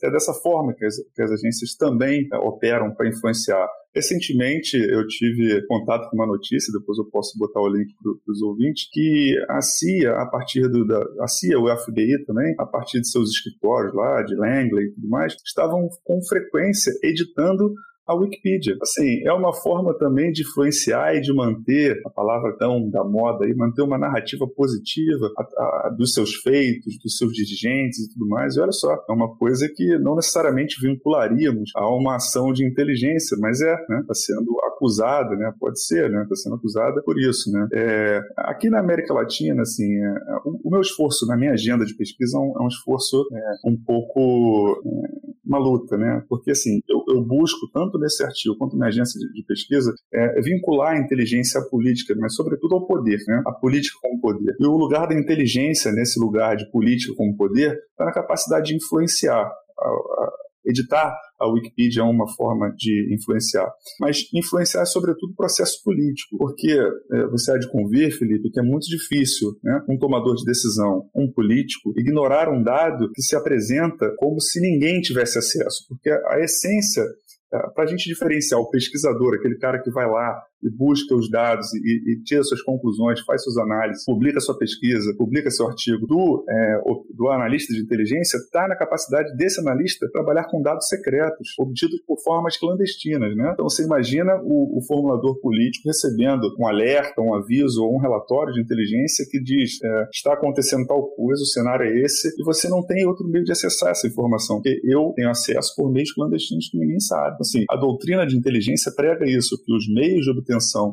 [0.04, 3.68] é dessa forma que as, que as agências também é, operam para influenciar.
[3.96, 8.42] Recentemente eu tive contato com uma notícia, depois eu posso botar o link para os
[8.42, 13.00] ouvintes, que a CIA, a partir do, da a CIA, o FBI também, a partir
[13.00, 17.72] de seus escritórios lá, de Langley e tudo mais, estavam com frequência editando
[18.06, 18.76] a Wikipedia.
[18.80, 23.44] Assim, é uma forma também de influenciar e de manter, a palavra tão da moda
[23.44, 28.28] aí, manter uma narrativa positiva a, a, dos seus feitos, dos seus dirigentes e tudo
[28.28, 28.56] mais.
[28.56, 33.36] E olha só, é uma coisa que não necessariamente vincularíamos a uma ação de inteligência,
[33.40, 34.00] mas é, né?
[34.00, 35.52] Está sendo acusada, né?
[35.58, 36.22] Pode ser, né?
[36.22, 37.68] Está sendo acusada por isso, né?
[37.72, 40.14] É, aqui na América Latina, assim, é,
[40.44, 43.68] o, o, meu esforço na minha agenda de pesquisa é um, é um esforço é,
[43.68, 46.24] um pouco é, uma luta, né?
[46.28, 49.92] Porque assim, eu, eu busco tanto tanto nesse artigo quanto na agência de, de pesquisa,
[50.12, 53.42] é, vincular a inteligência à política, mas sobretudo ao poder, né?
[53.46, 54.54] a política como poder.
[54.60, 58.76] E o lugar da inteligência nesse lugar de política como poder está na capacidade de
[58.76, 59.42] influenciar.
[59.78, 60.32] A, a,
[60.66, 66.36] editar a Wikipedia é uma forma de influenciar, mas influenciar é sobretudo o processo político,
[66.36, 70.44] porque é, você há de convir, Felipe, que é muito difícil né, um tomador de
[70.44, 76.10] decisão, um político, ignorar um dado que se apresenta como se ninguém tivesse acesso, porque
[76.10, 77.04] a essência
[77.50, 81.72] para a gente diferenciar o pesquisador, aquele cara que vai lá e busca os dados
[81.74, 86.44] e, e, tira suas conclusões, faz suas análises, publica sua pesquisa, publica seu artigo, do,
[86.48, 86.80] é,
[87.14, 92.18] do analista de inteligência está na capacidade desse analista trabalhar com dados secretos, obtidos por
[92.22, 93.36] formas clandestinas.
[93.36, 93.50] Né?
[93.52, 98.52] Então você imagina o, o formulador político recebendo um alerta, um aviso ou um relatório
[98.54, 102.68] de inteligência que diz é, está acontecendo tal coisa, o cenário é esse, e você
[102.68, 106.68] não tem outro meio de acessar essa informação, porque eu tenho acesso por meios clandestinos
[106.68, 107.36] que ninguém sabe.
[107.40, 110.30] Assim, a doutrina de inteligência prega isso, que os meios de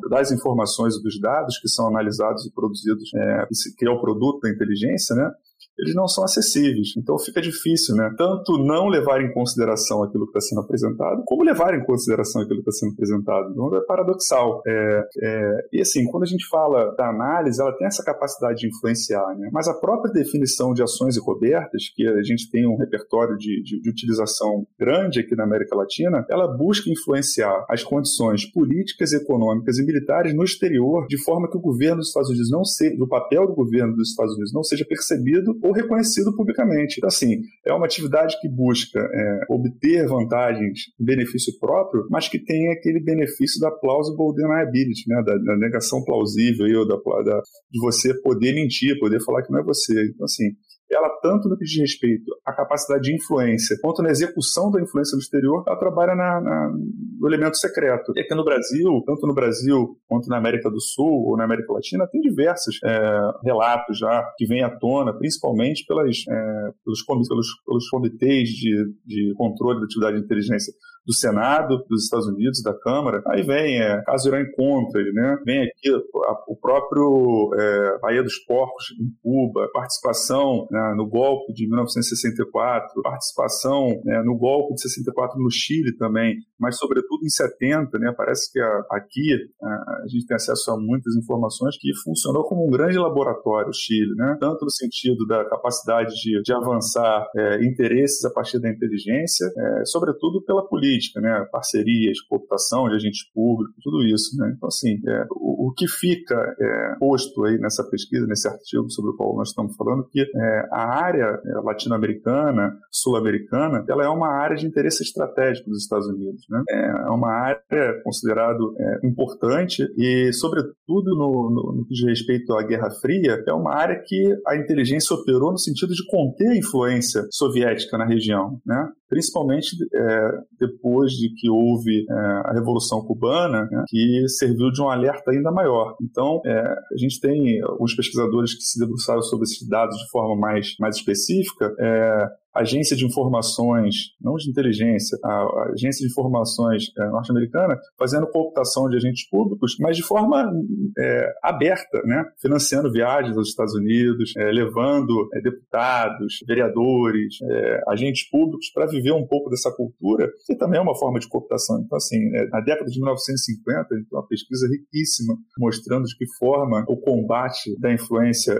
[0.08, 4.40] das informações e dos dados que são analisados e produzidos, é, que é o produto
[4.40, 5.30] da inteligência, né,
[5.78, 6.94] eles não são acessíveis.
[6.96, 8.12] Então fica difícil, né?
[8.16, 12.62] Tanto não levar em consideração aquilo que está sendo apresentado, como levar em consideração aquilo
[12.62, 13.50] que está sendo apresentado.
[13.50, 14.62] Então é paradoxal.
[14.66, 18.68] É, é, e assim, quando a gente fala da análise, ela tem essa capacidade de
[18.68, 19.48] influenciar, né?
[19.52, 23.80] Mas a própria definição de ações encobertas, que a gente tem um repertório de, de,
[23.80, 29.84] de utilização grande aqui na América Latina, ela busca influenciar as condições políticas, econômicas e
[29.84, 33.46] militares no exterior, de forma que o governo dos Estados Unidos não seja, o papel
[33.46, 36.96] do governo dos Estados Unidos não seja percebido ou reconhecido publicamente.
[36.98, 42.70] Então, assim, é uma atividade que busca é, obter vantagens benefício próprio, mas que tem
[42.70, 48.12] aquele benefício da plausible deniability, né, da, da negação plausível, ou da, da, de você
[48.20, 50.04] poder mentir, poder falar que não é você.
[50.04, 50.50] Então, assim,
[50.90, 55.16] ela, tanto no que diz respeito à capacidade de influência, quanto na execução da influência
[55.16, 56.72] no exterior, ela trabalha na, na,
[57.20, 58.12] no elemento secreto.
[58.16, 61.72] E aqui no Brasil, tanto no Brasil quanto na América do Sul ou na América
[61.72, 67.48] Latina, tem diversos é, relatos já que vêm à tona, principalmente pelas, é, pelos, pelos,
[67.66, 70.72] pelos comitês de, de controle da atividade de inteligência
[71.06, 73.22] do Senado dos Estados Unidos, da Câmara.
[73.28, 75.38] Aí vem é, caso Irã Contras, né?
[75.44, 81.52] Vem aqui a, o próprio é, Baía dos Porcos em Cuba, participação né, no golpe
[81.52, 87.98] de 1964, participação né, no golpe de 64 no Chile também, mas sobretudo em 70,
[87.98, 88.14] né?
[88.16, 92.66] Parece que a, aqui a, a, gente tem acesso a muitas informações que funcionou como
[92.66, 94.36] um grande laboratório o Chile, né?
[94.40, 99.84] Tanto no sentido da capacidade de, de avançar é, interesses a partir da inteligência, é,
[99.84, 101.46] sobretudo pela política política, né?
[101.50, 104.36] parcerias, cooptação de agentes públicos, tudo isso.
[104.38, 104.52] Né?
[104.56, 109.10] Então, assim, é, o, o, que fica é, posto aí nessa pesquisa, nesse artigo sobre
[109.10, 114.28] o qual nós estamos falando, que é, a área é, latino-americana, sul-americana, ela é uma
[114.28, 116.44] área de interesse estratégico dos Estados Unidos.
[116.48, 116.62] Né?
[116.70, 122.62] É uma área considerada é, importante e, sobretudo, no, no, no que diz respeito à
[122.62, 127.26] Guerra Fria, é uma área que a inteligência operou no sentido de conter a influência
[127.30, 128.88] soviética na região, né?
[129.14, 132.14] Principalmente é, depois de que houve é,
[132.46, 135.94] a Revolução Cubana, né, que serviu de um alerta ainda maior.
[136.02, 140.36] Então, é, a gente tem alguns pesquisadores que se debruçaram sobre esses dados de forma
[140.36, 147.06] mais, mais específica, é, agência de informações, não de inteligência, a agência de informações é,
[147.08, 150.52] norte-americana, fazendo cooptação de agentes públicos, mas de forma
[150.98, 152.24] é, aberta, né?
[152.40, 159.12] financiando viagens aos Estados Unidos, é, levando é, deputados, vereadores, é, agentes públicos para viver
[159.12, 161.80] um pouco dessa cultura, que também é uma forma de cooptação.
[161.84, 166.16] Então, assim, é, na década de 1950, a gente tem uma pesquisa riquíssima mostrando de
[166.16, 168.54] que forma o combate da influência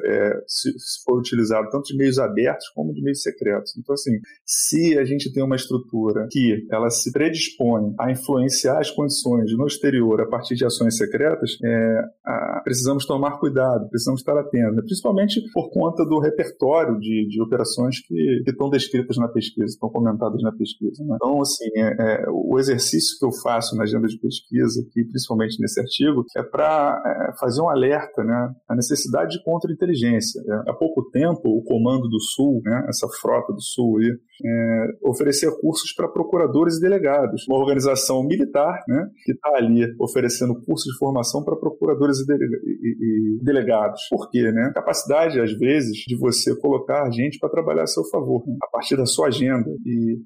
[0.46, 3.76] se, se foi utilizado tanto de meios abertos como de meios secretos.
[3.84, 8.90] Então, assim, se a gente tem uma estrutura que ela se predispõe a influenciar as
[8.90, 14.36] condições no exterior a partir de ações secretas, é, a, precisamos tomar cuidado, precisamos estar
[14.38, 19.66] atentos, principalmente por conta do repertório de, de operações que, que, estão descritas na pesquisa,
[19.66, 21.04] estão comentadas na pesquisa.
[21.04, 21.16] Né?
[21.16, 25.60] Então, assim, é, é, o exercício que eu faço na agenda de pesquisa, aqui, principalmente
[25.60, 30.40] nesse artigo, é para é, fazer um alerta né, à necessidade de contra-inteligência.
[30.40, 34.86] É, há pouco tempo, o Comando do Sul, né, essa frota do Sul, aí, é,
[35.08, 37.46] oferecer cursos para procuradores e delegados.
[37.48, 43.36] Uma organização militar né, que está ali oferecendo cursos de formação para procuradores e, e,
[43.36, 44.00] e, delegados.
[44.10, 44.42] Por quê?
[44.42, 44.72] Né?
[44.74, 48.56] Capacidade, às vezes, de você colocar gente para trabalhar a seu favor, né?
[48.62, 49.70] a partir da sua agenda.
[49.84, 50.18] E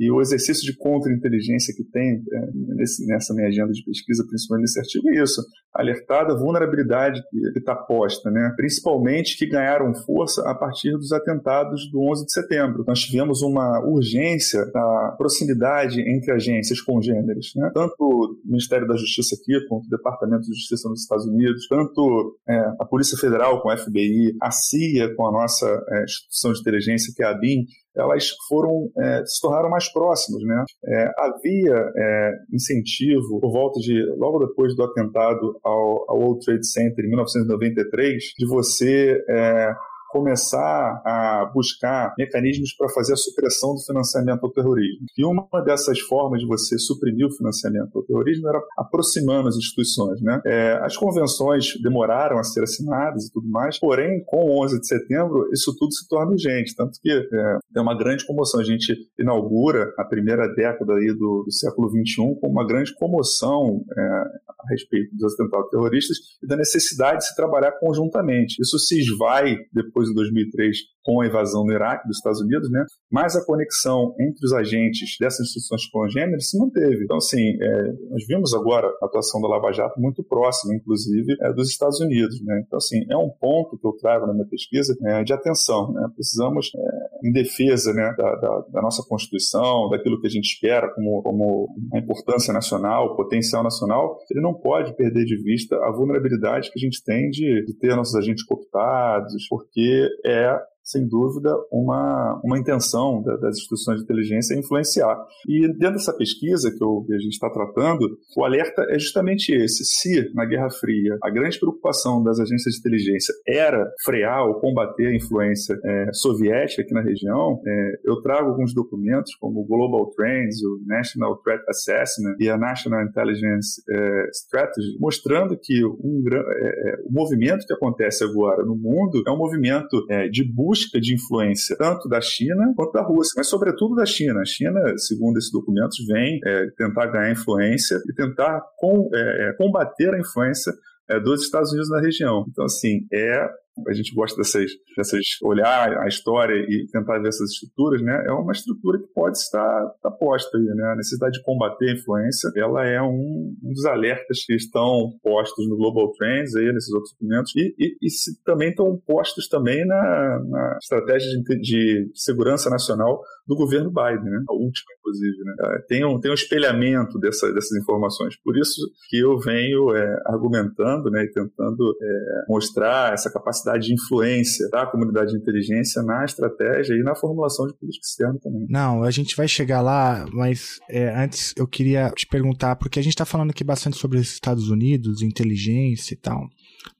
[0.00, 4.62] e o exercício de contra-inteligência que tem é, nesse, nessa minha agenda de pesquisa, principalmente
[4.62, 5.42] nesse artigo, é isso.
[5.74, 8.50] Alertar da vulnerabilidade que está posta, né?
[8.56, 12.82] principalmente que ganharam força a partir dos atentados do 11 de setembro.
[12.88, 17.70] Nós tivemos uma urgência da proximidade entre agências congêneres, né?
[17.74, 22.38] tanto o Ministério da Justiça aqui, quanto o Departamento de Justiça nos Estados Unidos, tanto
[22.48, 26.60] é, a Polícia Federal com a FBI, a CIA com a nossa é, instituição de
[26.60, 30.64] inteligência, que é a BIM, elas foram é, se tornaram mais próximas, né?
[30.86, 36.66] É, havia é, incentivo por volta de logo depois do atentado ao, ao World Trade
[36.66, 39.74] Center em 1993 de você é,
[40.10, 45.06] começar a buscar mecanismos para fazer a supressão do financiamento ao terrorismo.
[45.16, 50.20] E uma dessas formas de você suprimir o financiamento ao terrorismo era aproximando as instituições.
[50.20, 50.40] Né?
[50.44, 54.86] É, as convenções demoraram a ser assinadas e tudo mais, porém, com o 11 de
[54.86, 58.60] setembro, isso tudo se torna urgente, tanto que é, tem uma grande comoção.
[58.60, 63.82] A gente inaugura a primeira década aí do, do século XXI com uma grande comoção
[63.96, 68.60] é, a respeito dos atentados terroristas e da necessidade de se trabalhar conjuntamente.
[68.60, 72.70] Isso se esvai depois depois em 2003 com a invasão no Iraque dos Estados Unidos,
[72.70, 72.84] né?
[73.10, 77.04] Mas a conexão entre os agentes dessas instituições congêneres se manteve.
[77.04, 81.52] Então, assim, é, nós vimos agora a atuação da Lava Jato muito próxima, inclusive, é,
[81.52, 82.62] dos Estados Unidos, né?
[82.66, 86.08] Então, assim, é um ponto que eu trago na minha pesquisa é, de atenção, né?
[86.14, 90.92] Precisamos, é, em defesa né, da, da, da, nossa Constituição, daquilo que a gente espera
[90.94, 95.90] como, como a importância nacional, o potencial nacional, ele não pode perder de vista a
[95.90, 100.58] vulnerabilidade que a gente tem de, de ter nossos agentes cooptados, porque é
[100.90, 105.16] sem dúvida, uma, uma intenção da, das instituições de inteligência influenciar.
[105.48, 109.52] E dentro dessa pesquisa que, eu, que a gente está tratando, o alerta é justamente
[109.52, 109.84] esse.
[109.84, 115.06] Se, na Guerra Fria, a grande preocupação das agências de inteligência era frear ou combater
[115.06, 120.10] a influência é, soviética aqui na região, é, eu trago alguns documentos, como o Global
[120.16, 126.36] Trends, o National Threat Assessment e a National Intelligence é, Strategy, mostrando que um, é,
[126.36, 131.00] é, o movimento que acontece agora no mundo é um movimento é, de busca busca
[131.00, 134.40] de influência tanto da China quanto da Rússia, mas sobretudo da China.
[134.40, 139.52] A China, segundo esses documentos, vem é, tentar ganhar influência e tentar com, é, é
[139.54, 140.72] combater a influência
[141.08, 142.46] é, dos Estados Unidos na região.
[142.48, 143.48] Então, assim, é
[143.86, 148.24] a gente gosta dessas, dessas olhar a história e tentar ver essas estruturas, né?
[148.26, 150.92] É uma estrutura que pode estar, estar posta aí, né?
[150.92, 155.68] A necessidade de combater a influência, ela é um, um dos alertas que estão postos
[155.68, 159.86] no Global Trends aí, nesses outros documentos, e, e, e se, também estão postos também
[159.86, 164.44] na, na estratégia de, de, segurança nacional do governo Biden, né?
[164.48, 165.54] A última, inclusive, né?
[165.60, 168.36] É, tem um, tem um espelhamento dessa, dessas informações.
[168.42, 171.24] Por isso que eu venho é, argumentando, né?
[171.24, 176.94] E tentando é, mostrar essa capacidade capacidade de influência da comunidade de inteligência na estratégia
[176.94, 178.66] e na formulação de política externa também.
[178.68, 183.02] Não, a gente vai chegar lá, mas é, antes eu queria te perguntar, porque a
[183.02, 186.48] gente está falando aqui bastante sobre os Estados Unidos, inteligência e tal,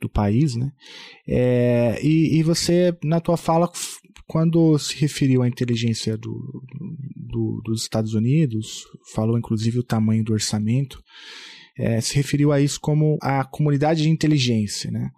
[0.01, 0.71] do país, né?
[1.27, 3.71] É, e, e, você, na tua fala,
[4.27, 6.63] quando se referiu à inteligência do,
[7.17, 11.03] do, dos Estados Unidos, falou inclusive o tamanho do orçamento,
[11.79, 15.11] é, se referiu a isso como a comunidade de inteligência, né?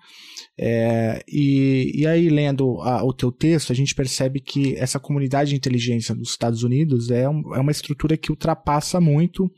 [0.59, 5.51] É, e, e aí, lendo a, o teu texto, a gente percebe que essa comunidade
[5.51, 9.51] de inteligência dos Estados Unidos é, um, é uma estrutura que ultrapassa muito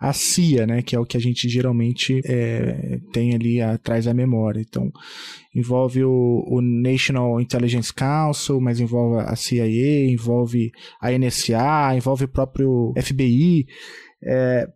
[0.00, 4.12] a CIA, né, que é o que a gente geralmente é, tem ali atrás da
[4.12, 4.60] memória.
[4.60, 4.92] Então,
[5.54, 12.28] envolve o, o, National Intelligence Council, mas envolve a CIA, envolve a NSA, envolve o
[12.28, 13.66] próprio FBI
[14.24, 14.66] é,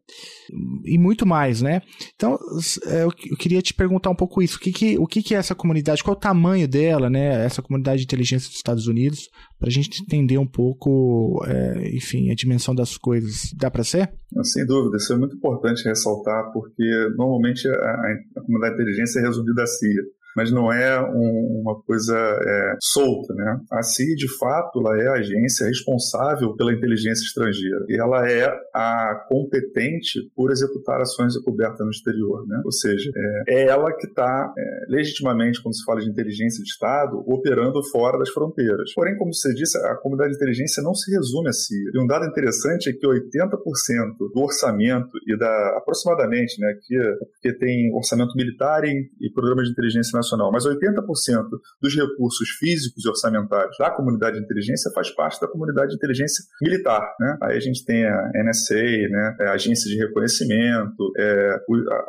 [0.84, 1.82] e muito mais, né?
[2.14, 2.38] Então,
[2.86, 4.56] é, eu, queria te perguntar um pouco isso.
[4.56, 6.02] O que, que, o que, que é essa comunidade?
[6.02, 7.44] Qual o tamanho dela, né?
[7.44, 12.30] Essa comunidade de inteligência dos Estados Unidos, para a gente entender um pouco, é, enfim,
[12.30, 13.52] a dimensão das coisas.
[13.56, 14.12] Dá para ser?
[14.42, 16.84] Sem dúvida, isso é muito importante ressaltar, porque
[17.16, 17.72] normalmente a,
[18.36, 20.02] a comunidade de inteligência é resumida a CIA
[20.38, 23.34] mas não é um, uma coisa é, solta.
[23.34, 23.60] Né?
[23.72, 28.48] A CIE, de fato, ela é a agência responsável pela inteligência estrangeira e ela é
[28.72, 32.46] a competente por executar ações de coberta no exterior.
[32.46, 32.62] Né?
[32.64, 33.10] Ou seja,
[33.48, 37.82] é, é ela que está é, legitimamente, quando se fala de inteligência de Estado, operando
[37.90, 38.94] fora das fronteiras.
[38.94, 41.90] Porém, como você disse, a comunidade de inteligência não se resume a CIE.
[41.92, 43.58] E um dado interessante é que 80%
[44.32, 46.96] do orçamento e da aproximadamente, né, que,
[47.32, 51.48] porque tem orçamento militar e, e programas de inteligência nacional nacional, mas 80%
[51.80, 56.44] dos recursos físicos e orçamentários da comunidade de inteligência faz parte da comunidade de inteligência
[56.60, 57.02] militar.
[57.18, 57.38] Né?
[57.42, 59.36] Aí a gente tem a NSA, né?
[59.40, 61.60] É a agência de reconhecimento, é,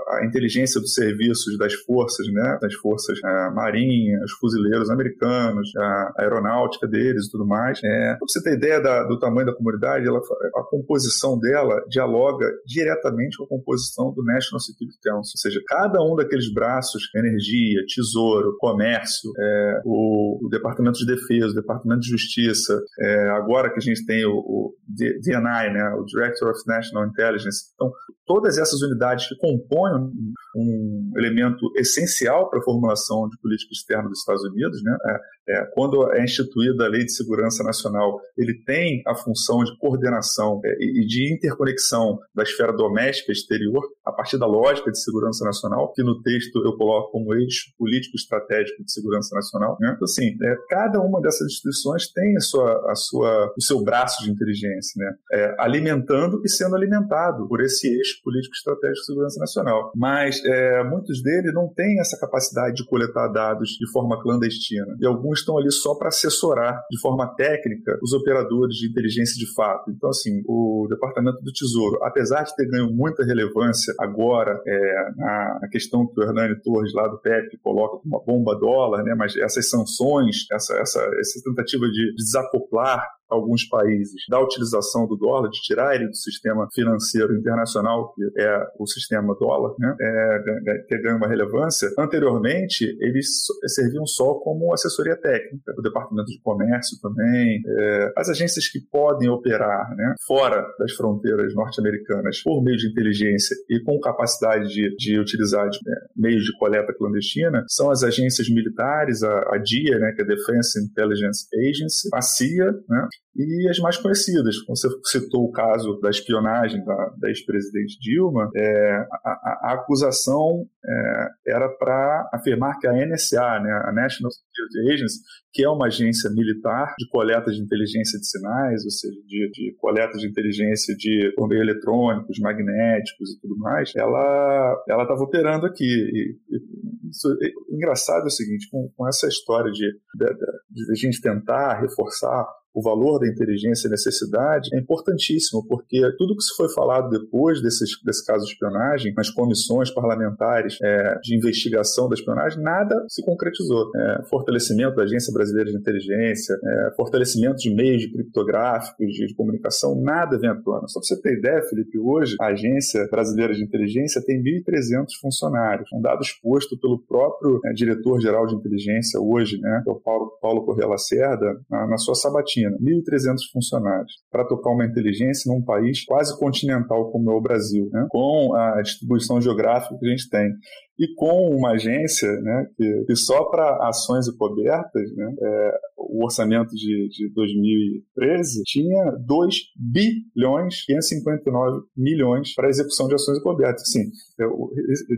[0.10, 2.58] a, inteligência dos serviços das forças, né?
[2.62, 7.80] das forças a marinha, os fuzileiros americanos, a aeronáutica deles e tudo mais.
[7.84, 12.46] É, pra você ter ideia da, do tamanho da comunidade, ela, a composição dela dialoga
[12.66, 17.84] diretamente com a composição do National Security Council, ou seja, cada um daqueles braços, energia,
[18.00, 23.78] tesouro, Comércio, é, o, o, Departamento de Defesa, o Departamento de Justiça, é, agora que
[23.78, 27.72] a gente tem o, o DNI, né, o Director of National Intelligence.
[27.76, 27.92] Então,
[28.26, 34.08] todas essas unidades que compõem um, um elemento essencial para a formulação de política externa
[34.08, 38.54] dos Estados Unidos, né, é, é, quando é instituída a Lei de Segurança Nacional, ele
[38.66, 44.12] tem a função de coordenação é, e de interconexão da esfera doméstica e exterior, a
[44.12, 48.84] partir da lógica de segurança nacional, que no texto eu coloco como eixo político estratégico
[48.84, 49.78] de segurança nacional.
[49.80, 49.91] Né?
[49.95, 54.23] Então, assim, é, cada uma dessas instituições tem a sua, a sua, o seu braço
[54.23, 55.13] de inteligência, né?
[55.32, 59.91] É, alimentando e sendo alimentado por esse eixo político estratégico de segurança nacional.
[59.95, 64.95] Mas é, muitos deles não têm essa capacidade de coletar dados de forma clandestina.
[64.99, 69.52] E alguns estão ali só para assessorar de forma técnica os operadores de inteligência de
[69.54, 69.91] fato.
[69.91, 75.60] Então, assim, o Departamento do Tesouro, apesar de ter ganho muita relevância agora é, na,
[75.62, 79.04] na questão que o Hernani Torres, lá do PEP, coloca coloca como uma bomba dólar,
[79.04, 79.15] né?
[79.15, 85.50] mas essas sanções, essa, essa, essa tentativa de desacoplar alguns países da utilização do dólar,
[85.50, 90.98] de tirar ele do sistema financeiro internacional, que é o sistema dólar, né, é, que
[90.98, 93.27] ganha uma relevância, anteriormente eles
[93.67, 99.30] serviam só como assessoria técnica, o Departamento de Comércio também, é, as agências que podem
[99.30, 105.19] operar né, fora das fronteiras norte-americanas por meio de inteligência e com capacidade de, de
[105.19, 110.13] utilizar de, é, meios de coleta clandestina são as agências militares, a, a DIA, né,
[110.15, 114.56] que é Defense Intelligence Agency, a CIA, né, e as mais conhecidas.
[114.67, 121.28] Você citou o caso da espionagem da, da ex-presidente Dilma, é, a, a, acusação é,
[121.48, 125.20] era para afirmar que a NSA, né, a National Security Agency,
[125.54, 129.76] que é uma agência militar de coleta de inteligência de sinais, ou seja, de, de
[129.80, 135.86] coleta de inteligência de por meio eletrônicos, magnéticos e tudo mais, ela estava operando aqui.
[135.86, 140.26] E, e, isso, e, engraçado é o seguinte, com, com essa história de, de,
[140.70, 146.36] de a gente tentar reforçar o valor da inteligência e necessidade é importantíssimo, porque tudo
[146.36, 151.36] que se foi falado depois desses, desse caso de espionagem, nas comissões parlamentares é, de
[151.36, 153.90] investigação da espionagem, nada se concretizou.
[153.96, 159.36] É, fortalecimento da Agência Brasileira de Inteligência, é, fortalecimento de meios de criptográficos, de, de
[159.36, 160.88] comunicação, nada vem à tona.
[160.88, 165.90] Só para você ter ideia, Felipe, hoje a Agência Brasileira de Inteligência tem 1.300 funcionários,
[165.94, 170.65] um dado exposto pelo próprio é, diretor-geral de inteligência hoje, né, é o Paulo, Paulo
[170.65, 176.04] Correa Lacerda, na, na sua sabatina Argentina, 1.300 funcionários, para tocar uma inteligência num país
[176.06, 178.06] quase continental como é o Brasil, né?
[178.10, 180.52] com a distribuição geográfica que a gente tem
[181.00, 186.25] e com uma agência né, que, que só para ações e cobertas, né, é, o
[186.25, 193.89] orçamento de, de 2013 tinha 2 bilhões 559 milhões para execução de ações e cobertas.
[193.89, 194.12] Sim,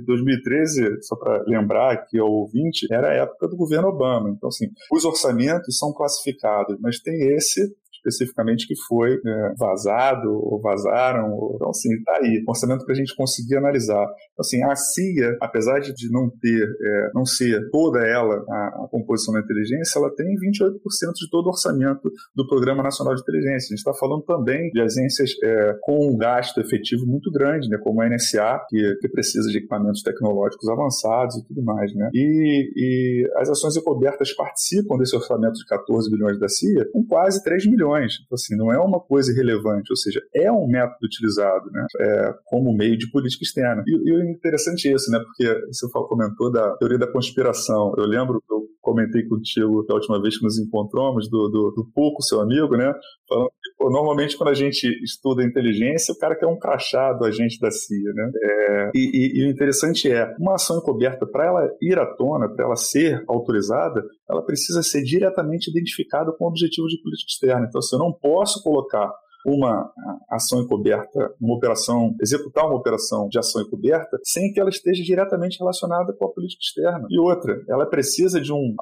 [0.05, 4.29] 2013, é, só para lembrar aqui ao ouvinte, era a época do governo Obama.
[4.29, 7.61] Então, assim, os orçamentos são classificados, mas tem esse
[8.05, 11.31] especificamente que foi é, vazado ou vazaram.
[11.33, 14.03] Ou, então, assim, tá aí, um orçamento que a gente conseguir analisar.
[14.03, 18.87] Então, assim, a CIA, apesar de não ter, é, não ser toda ela a, a,
[18.89, 20.73] composição da inteligência, ela tem 28%
[21.15, 23.67] de todo o orçamento do Programa Nacional de Inteligência.
[23.67, 27.77] A gente está falando também de agências é, com um gasto efetivo muito grande, né,
[27.77, 31.93] como a NSA, que, que precisa de equipamentos tecnológicos avançados e tudo mais.
[31.95, 32.09] Né?
[32.13, 37.43] E, e as ações encobertas participam desse orçamento de 14 bilhões da CIA com quase
[37.43, 38.13] 3 milhões milhões.
[38.25, 42.33] Então, assim, não é uma coisa irrelevante, ou seja, é um método utilizado né, é,
[42.45, 43.83] como meio de política externa.
[43.85, 47.93] E, e o interessante é isso, né, porque você comentou da teoria da conspiração.
[47.97, 51.91] Eu lembro que eu comentei contigo da última vez que nos encontramos, do, do, do
[51.93, 52.93] Pouco, seu amigo, né,
[53.27, 53.51] falando
[53.89, 58.13] normalmente quando a gente estuda inteligência, o cara quer um crachá do agente da CIA,
[58.13, 58.31] né?
[58.35, 62.49] É, e, e, e, o interessante é, uma ação encoberta, para ela ir à tona,
[62.49, 67.65] para ela ser autorizada, ela precisa ser diretamente identificada com o objetivo de política externa.
[67.67, 69.11] Então, assim, eu não posso colocar
[69.45, 69.91] uma
[70.29, 75.59] ação encoberta, uma operação, executar uma operação de ação encoberta sem que ela esteja diretamente
[75.59, 77.07] relacionada com a política externa.
[77.09, 78.75] E outra, ela precisa de um,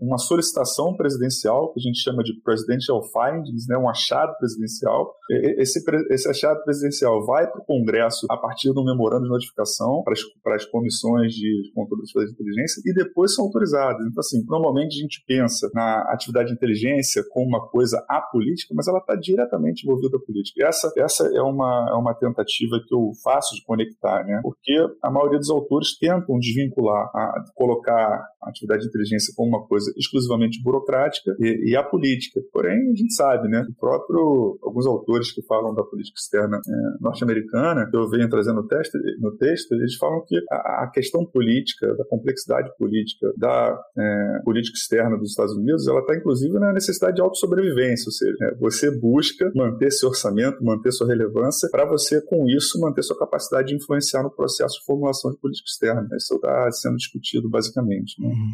[0.00, 5.14] uma solicitação presidencial, que a gente chama de presidential findings, né, um achado presidencial.
[5.58, 10.02] Esse, esse achado presidencial vai para o Congresso a partir de um memorando de notificação
[10.04, 14.06] para as, para as comissões de controle de inteligência e depois são autorizadas.
[14.06, 18.88] Então, assim, normalmente a gente pensa na atividade de inteligência como uma coisa apolítica, mas
[18.88, 20.66] ela está diretamente envolvida política.
[20.66, 24.40] Essa, essa é, uma, é uma tentativa que eu faço de conectar, né?
[24.42, 24.72] Porque
[25.02, 29.92] a maioria dos autores tentam desvincular, a, colocar a atividade de inteligência como uma coisa
[29.96, 32.40] exclusivamente burocrática e, e a política.
[32.52, 33.64] Porém, a gente sabe, né?
[33.68, 38.62] O próprio, alguns autores que falam da política externa é, norte-americana, que eu venho trazendo
[38.62, 43.78] no texto, no texto, eles falam que a, a questão política, da complexidade política da
[43.96, 48.36] é, política externa dos Estados Unidos, ela está inclusive na necessidade de autossobrevivência, ou seja,
[48.42, 53.02] é, você busca manter manter seu orçamento, manter sua relevância, para você, com isso, manter
[53.02, 56.08] sua capacidade de influenciar no processo de formulação de política externa.
[56.16, 58.20] Isso está sendo discutido, basicamente.
[58.20, 58.28] Né?
[58.28, 58.52] Uhum.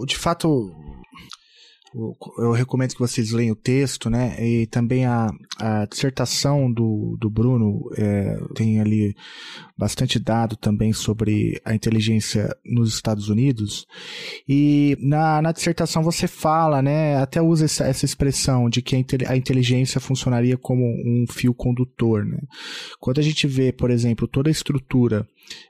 [0.00, 0.72] O, de fato,
[1.94, 4.36] eu recomendo que vocês leiam o texto, né?
[4.44, 9.16] E também a, a dissertação do, do Bruno é, tem ali
[9.76, 13.86] bastante dado também sobre a inteligência nos Estados Unidos.
[14.46, 17.16] E na, na dissertação você fala, né?
[17.16, 18.94] Até usa essa, essa expressão de que
[19.26, 22.40] a inteligência funcionaria como um fio condutor, né?
[23.00, 25.26] Quando a gente vê, por exemplo, toda a estrutura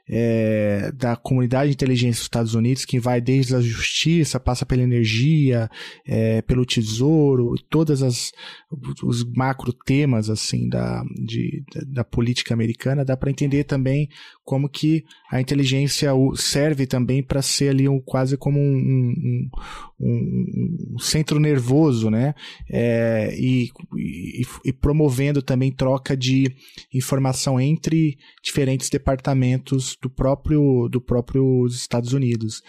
[0.07, 4.81] é, da comunidade de inteligência dos Estados Unidos, que vai desde a justiça, passa pela
[4.81, 5.69] energia,
[6.11, 8.31] é, pelo tesouro, todas as
[9.03, 14.09] os macro temas assim da, de, da política americana, dá para entender também
[14.49, 19.49] como que a inteligência serve também para ser ali um, quase como um, um,
[19.99, 22.33] um, um centro nervoso, né?
[22.67, 26.51] É, e, e, e, promovendo também troca de
[26.91, 32.63] informação entre diferentes departamentos do próprio do próprio Estados Unidos.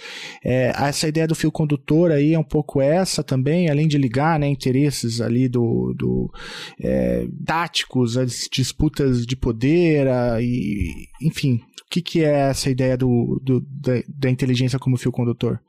[0.45, 4.39] É, essa ideia do fio condutor aí é um pouco essa também, além de ligar,
[4.39, 6.31] né, interesses ali do, do
[6.79, 11.59] é, táticos, as disputas de poder, a, e, enfim,
[11.91, 15.61] que, que é essa ideia do, do da, da inteligência como fio condutor?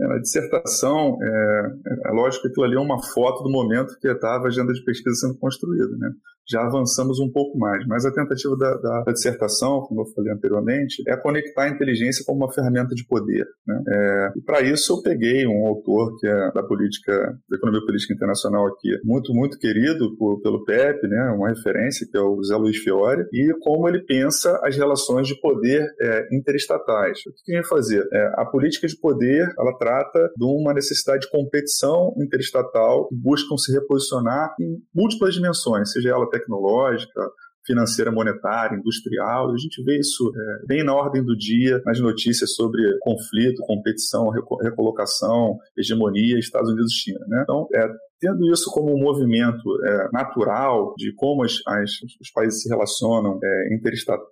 [0.00, 4.08] É, na dissertação, é, é, lógico que aquilo ali é uma foto do momento que
[4.08, 6.10] estava a agenda de pesquisa sendo construída, né?
[6.48, 7.86] Já avançamos um pouco mais.
[7.86, 12.24] Mas a tentativa da, da, da dissertação, como eu falei anteriormente, é conectar a inteligência
[12.24, 13.46] como uma ferramenta de poder.
[13.66, 13.82] Né?
[13.88, 17.12] É, e para isso eu peguei um autor que é da política,
[17.48, 21.34] da economia política internacional aqui, muito, muito querido por, pelo PEP, né?
[21.36, 25.38] uma referência, que é o Zé Luiz Fiore, e como ele pensa as relações de
[25.40, 27.20] poder é, interestatais.
[27.26, 28.06] O que ele fazer?
[28.12, 33.56] É, a política de poder, ela trata de uma necessidade de competição interestatal que buscam
[33.56, 37.30] se reposicionar em múltiplas dimensões, seja ela tecnológica,
[37.66, 39.52] financeira, monetária, industrial.
[39.52, 44.28] A gente vê isso é, bem na ordem do dia nas notícias sobre conflito, competição,
[44.28, 47.20] recolocação, hegemonia, Estados Unidos e China.
[47.26, 47.40] Né?
[47.42, 47.88] Então, é,
[48.24, 53.38] tendo isso como um movimento é, natural de como as, as, os países se relacionam
[53.42, 53.68] é,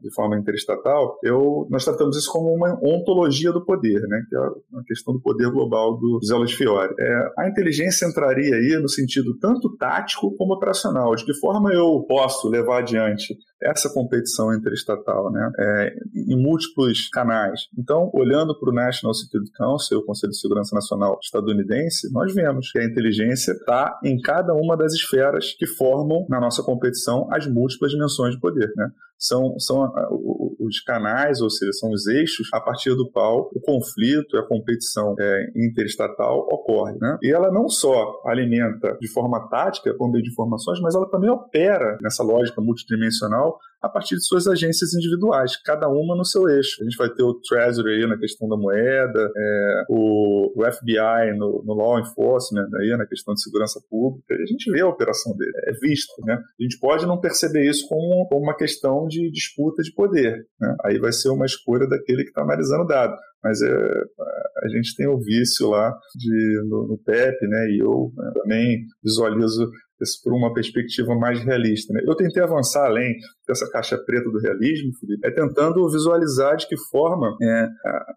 [0.01, 4.39] de forma interestatal, eu, nós tratamos isso como uma ontologia do poder, né, que é
[4.39, 6.95] a questão do poder global do Luiz Fiore.
[6.99, 12.03] É, a inteligência entraria aí no sentido tanto tático como operacional, de que forma eu
[12.09, 17.69] posso levar adiante essa competição interestatal, né, é, em múltiplos canais.
[17.79, 22.71] Então, olhando para o National Security Council, o Conselho de Segurança Nacional estadunidense, nós vemos
[22.73, 27.47] que a inteligência está em cada uma das esferas que formam na nossa competição as
[27.47, 28.89] múltiplas dimensões de poder, né?
[29.23, 29.89] São, são
[30.59, 34.43] os canais, ou seja, são os eixos a partir do qual o conflito e a
[34.43, 36.99] competição é, interestatal ocorre.
[37.01, 37.19] Né?
[37.23, 41.31] E ela não só alimenta de forma tática, por meio de informações, mas ela também
[41.31, 46.81] opera nessa lógica multidimensional a partir de suas agências individuais, cada uma no seu eixo.
[46.81, 51.37] A gente vai ter o Treasury aí na questão da moeda, é, o, o, FBI
[51.37, 54.89] no, no, law enforcement aí na questão de segurança pública, e a gente vê a
[54.89, 56.35] operação dele, é visto, né?
[56.35, 60.75] A gente pode não perceber isso como, como uma questão de disputa de poder, né?
[60.85, 63.69] Aí vai ser uma escolha daquele que está analisando o dado mas é,
[64.63, 68.79] a gente tem o vício lá de, no, no PEP, né, e eu né, também
[69.03, 69.69] visualizo
[70.01, 71.93] isso por uma perspectiva mais realista.
[71.93, 72.03] Né?
[72.07, 73.15] Eu tentei avançar além
[73.47, 77.69] dessa caixa preta do realismo, Felipe, é tentando visualizar de que forma é,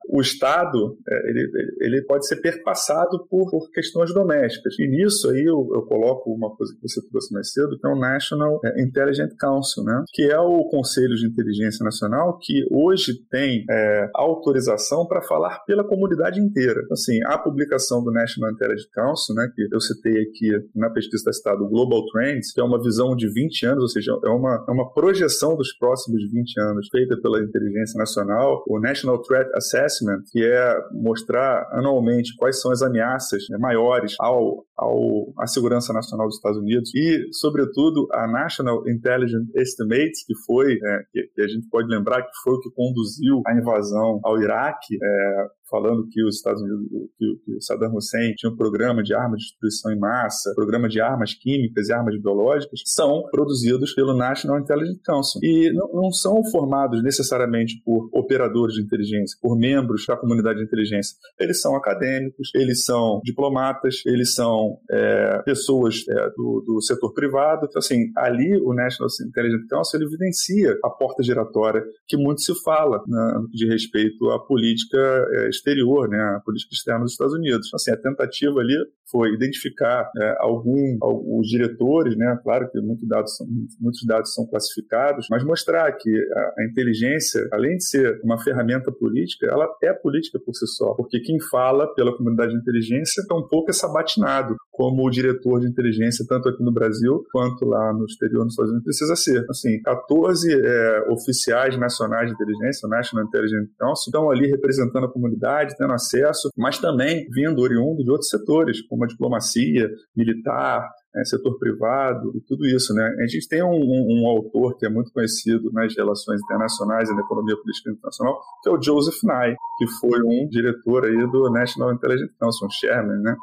[0.10, 1.52] o Estado é, ele,
[1.82, 4.78] ele pode ser perpassado por, por questões domésticas.
[4.80, 7.90] E nisso aí eu, eu, coloco uma coisa que você trouxe mais cedo, que é
[7.90, 10.04] o National é, Intelligence Council, né?
[10.14, 15.84] que é o Conselho de Inteligência Nacional que hoje tem é, autorização para falar pela
[15.84, 16.82] comunidade inteira.
[16.92, 21.32] Assim, a publicação do National Intelligence Council, né, que eu citei aqui na pesquisa da
[21.32, 24.72] Estado Global Trends, que é uma visão de 20 anos, ou seja, é uma, é
[24.72, 25.25] uma projeção
[25.56, 31.68] dos próximos 20 anos feita pela Inteligência Nacional, o National Threat Assessment, que é mostrar
[31.72, 36.94] anualmente quais são as ameaças né, maiores ao, ao, à segurança nacional dos Estados Unidos
[36.96, 42.32] e, sobretudo, a National Intelligence Estimates, que foi, é, que, a gente pode lembrar que
[42.44, 47.36] foi o que conduziu a invasão ao Iraque, é, falando que os Estados Unidos, que,
[47.44, 51.34] que Saddam Hussein tinha um programa de armas de destruição em massa, programa de armas
[51.34, 55.42] químicas e armas biológicas, são produzidos pelo National Intelligence Council.
[55.44, 60.66] E não, não são formados necessariamente por operadores de inteligência, por membros da comunidade de
[60.66, 61.18] inteligência.
[61.38, 67.66] Eles são acadêmicos, eles são diplomatas, eles são é, pessoas é, do, do, setor privado.
[67.68, 73.04] Então, assim, ali o National Intelligence Council evidencia a porta giratória que muito se fala
[73.08, 74.98] né, de respeito à política
[75.34, 77.74] é, exterior, né, a política externa dos Estados Unidos.
[77.74, 78.76] Assim, a tentativa ali
[79.12, 83.48] foi identificar é, algum, alguns diretores, né, claro que muitos dados, são,
[83.80, 88.92] muitos dados são classificados, mas mostrar que a, a inteligência, além de ser uma ferramenta
[88.92, 93.34] política, ela é política por si só, porque quem fala pela comunidade de inteligência é
[93.34, 98.06] um pouco sabatinado como o diretor de inteligência, tanto aqui no Brasil quanto lá no
[98.06, 99.46] exterior, nos Estados Unidos, precisa ser.
[99.50, 105.45] Assim, 14 é, oficiais nacionais de inteligência, National Intelligence Council, estão ali representando a comunidade,
[105.78, 111.58] tendo acesso, mas também vindo oriundo de outros setores, como a diplomacia, militar, é, setor
[111.58, 112.94] privado e tudo isso.
[112.94, 113.16] Né?
[113.20, 117.16] A gente tem um, um, um, autor que é muito conhecido nas relações internacionais e
[117.16, 121.50] na economia política internacional, que é o Joseph Nye, que foi um diretor aí do
[121.50, 123.36] National Intelligence Council, chairman, né?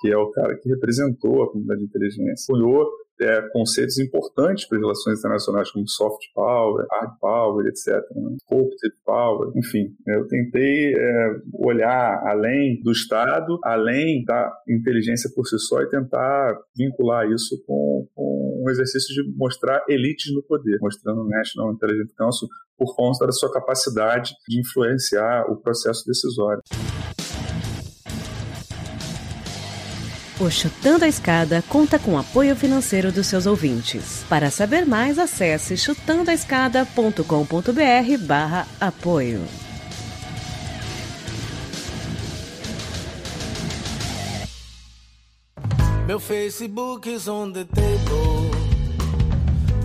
[0.00, 2.90] que é o cara que representou a comunidade de inteligência, olhou
[3.22, 7.94] é, conceitos importantes para as relações internacionais, como soft power, hard power, etc.
[8.14, 8.36] Né?
[8.46, 9.94] Cooperative power, enfim.
[10.06, 16.58] Eu tentei é, olhar além do Estado, além da inteligência por si só e tentar
[16.76, 22.14] vincular isso com, com um exercício de mostrar elites no poder, mostrando o National Intelligence
[22.14, 26.62] Council por conta da sua capacidade de influenciar o processo decisório.
[30.42, 34.24] O Chutando a Escada conta com apoio financeiro dos seus ouvintes.
[34.28, 39.44] Para saber mais, acesse chutandoaescada.com.br barra apoio.
[46.08, 48.50] Meu Facebook is on the table.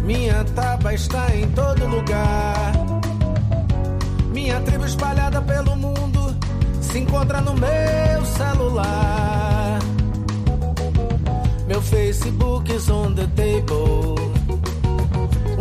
[0.01, 2.73] Minha taba está em todo lugar.
[4.33, 6.35] Minha tribo espalhada pelo mundo
[6.81, 9.79] se encontra no meu celular.
[11.77, 14.15] Meu Facebook is on the table.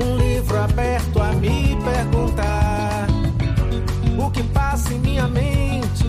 [0.03, 3.07] Um livro aberto a me perguntar
[4.19, 6.07] o que passa em minha mente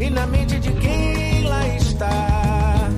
[0.00, 2.90] e na mente de quem lá está.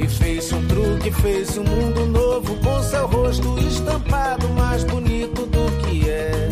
[0.00, 5.86] E fez um truque, fez um mundo novo com seu rosto estampado mais bonito do
[5.86, 6.48] que é.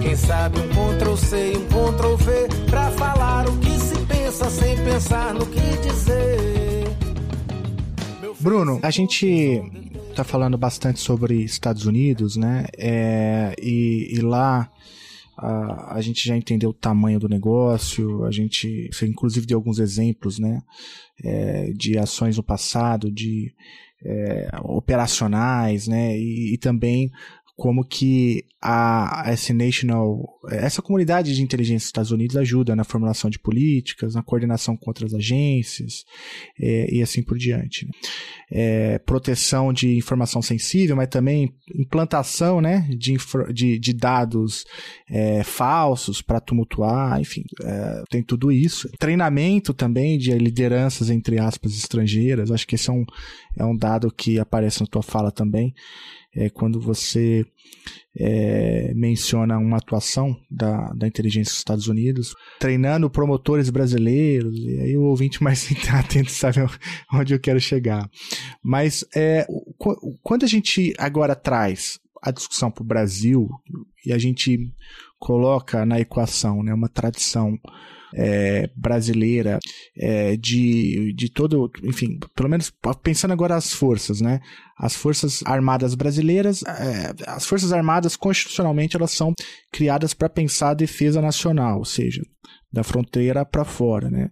[0.00, 4.74] Quem sabe um Ctrl C, um Ctrl V pra falar o que se pensa sem
[4.78, 6.55] pensar no que dizer.
[8.38, 9.62] Bruno, a gente
[10.14, 12.66] tá falando bastante sobre Estados Unidos, né?
[12.76, 14.70] É, e, e, lá
[15.36, 20.38] a, a, gente já entendeu o tamanho do negócio, a gente, inclusive deu alguns exemplos,
[20.38, 20.62] né?
[21.24, 23.54] É, de ações no passado, de
[24.04, 26.18] é, operacionais, né?
[26.18, 27.10] E, e também
[27.56, 33.30] como que a, essa national, essa comunidade de inteligência dos Estados Unidos ajuda na formulação
[33.30, 36.04] de políticas, na coordenação com outras agências
[36.60, 37.86] é, e assim por diante.
[37.86, 37.92] Né?
[38.50, 43.16] É, proteção de informação sensível, mas também implantação né, de,
[43.54, 44.64] de, de dados
[45.08, 48.90] é, falsos para tumultuar, enfim, é, tem tudo isso.
[48.98, 53.04] Treinamento também de lideranças, entre aspas, estrangeiras, acho que esse é um,
[53.58, 55.72] é um dado que aparece na tua fala também
[56.36, 57.44] é quando você
[58.18, 64.96] é, menciona uma atuação da, da inteligência dos Estados Unidos, treinando promotores brasileiros, e aí
[64.96, 66.58] o ouvinte mais atento sabe
[67.12, 68.08] onde eu quero chegar.
[68.62, 69.46] Mas é,
[70.22, 73.48] quando a gente agora traz a discussão para o Brasil
[74.04, 74.58] e a gente
[75.18, 77.58] coloca na equação né, uma tradição
[78.16, 79.58] é, brasileira,
[79.96, 84.40] é, de, de todo, enfim, pelo menos pensando agora as forças, né?
[84.78, 89.34] As forças armadas brasileiras, é, as forças armadas constitucionalmente elas são
[89.70, 92.22] criadas para pensar a defesa nacional, ou seja,
[92.72, 94.30] da fronteira para fora, né?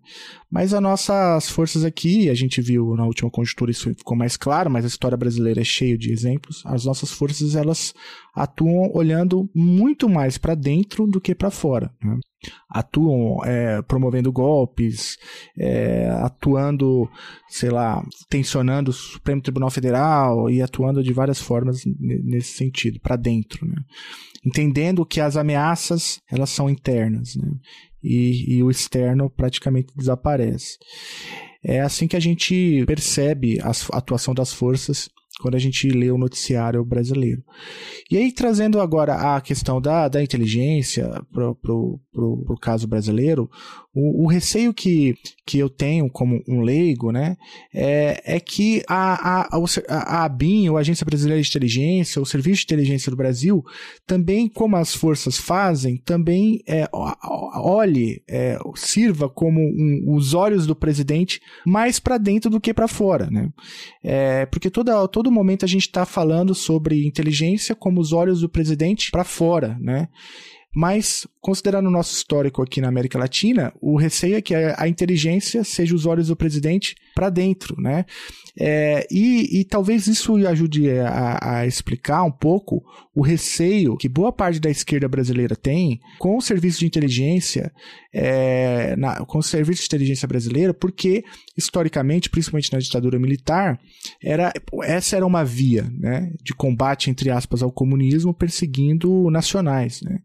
[0.51, 4.71] Mas as nossas forças aqui, a gente viu na última conjuntura isso ficou mais claro,
[4.71, 6.63] mas a história brasileira é cheia de exemplos.
[6.67, 7.95] As nossas forças elas
[8.35, 11.91] atuam olhando muito mais para dentro do que para fora.
[12.03, 12.19] Né?
[12.69, 15.17] Atuam é, promovendo golpes,
[15.59, 17.09] é, atuando,
[17.49, 23.17] sei lá, tensionando o Supremo Tribunal Federal e atuando de várias formas nesse sentido, para
[23.17, 23.67] dentro.
[23.67, 23.77] Né?
[24.45, 27.37] Entendendo que as ameaças elas são internas.
[27.37, 27.49] Né?
[28.05, 30.77] E, e o externo praticamente desaparece.
[31.65, 35.09] É assim que a gente percebe a atuação das forças
[35.41, 37.43] quando a gente lê o noticiário brasileiro.
[38.11, 43.51] E aí, trazendo agora a questão da, da inteligência para o caso brasileiro,
[43.95, 45.15] o, o, receio que,
[45.47, 47.37] que eu tenho como um leigo né,
[47.73, 52.65] é, é que a, a, a, ABIN, ou Agência Brasileira de Inteligência, o Serviço de
[52.65, 53.63] Inteligência do Brasil,
[54.07, 60.75] também, como as forças fazem, também é, olhe, é, sirva como um, os olhos do
[60.75, 63.29] presidente mais para dentro do que para fora.
[63.31, 63.49] Né?
[64.03, 68.49] É, porque toda, todo momento a gente está falando sobre inteligência como os olhos do
[68.49, 69.79] presidente para fora.
[69.81, 70.09] Né?
[70.75, 75.63] Mas, considerando o nosso histórico aqui na América Latina, o receio é que a, inteligência
[75.63, 78.05] seja os olhos do presidente para dentro, né?
[78.59, 84.33] É, e, e, talvez isso ajude a, a, explicar um pouco o receio que boa
[84.33, 87.73] parte da esquerda brasileira tem com o serviço de inteligência,
[88.13, 91.25] é, na, com o serviço de inteligência brasileira, porque
[91.57, 93.79] historicamente, principalmente na ditadura militar,
[94.23, 94.53] era,
[94.83, 100.01] essa era uma via né, de combate, entre aspas, ao comunismo, perseguindo nacionais.
[100.03, 100.21] Né?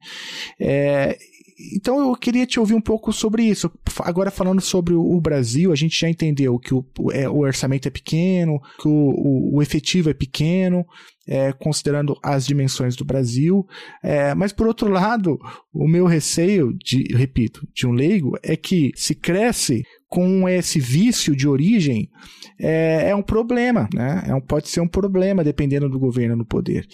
[0.59, 1.17] É,
[1.75, 3.69] então eu queria te ouvir um pouco sobre isso.
[3.99, 7.91] Agora falando sobre o Brasil, a gente já entendeu que o, é, o orçamento é
[7.91, 10.85] pequeno, que o, o, o efetivo é pequeno,
[11.27, 13.67] é, considerando as dimensões do Brasil.
[14.01, 15.37] É, mas por outro lado,
[15.73, 21.35] o meu receio, de, repito, de um leigo, é que se cresce com esse vício
[21.35, 22.09] de origem
[22.59, 24.23] é, é um problema, né?
[24.27, 26.87] É um, pode ser um problema dependendo do governo no poder.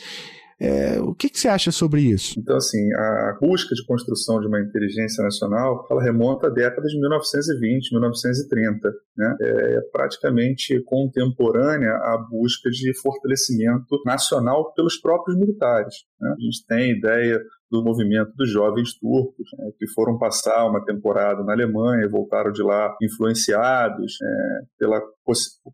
[0.59, 2.39] É, o que, que, você acha sobre isso?
[2.39, 6.97] Então, assim, a busca de construção de uma inteligência nacional, ela remonta à década de
[6.97, 9.35] 1920, 1930, né?
[9.41, 15.95] É praticamente contemporânea à busca de fortalecimento nacional pelos próprios militares.
[16.19, 16.29] Né?
[16.29, 21.43] A gente tem ideia do movimento dos jovens turcos, né, que foram passar uma temporada
[21.43, 25.01] na Alemanha voltaram de lá influenciados é, pela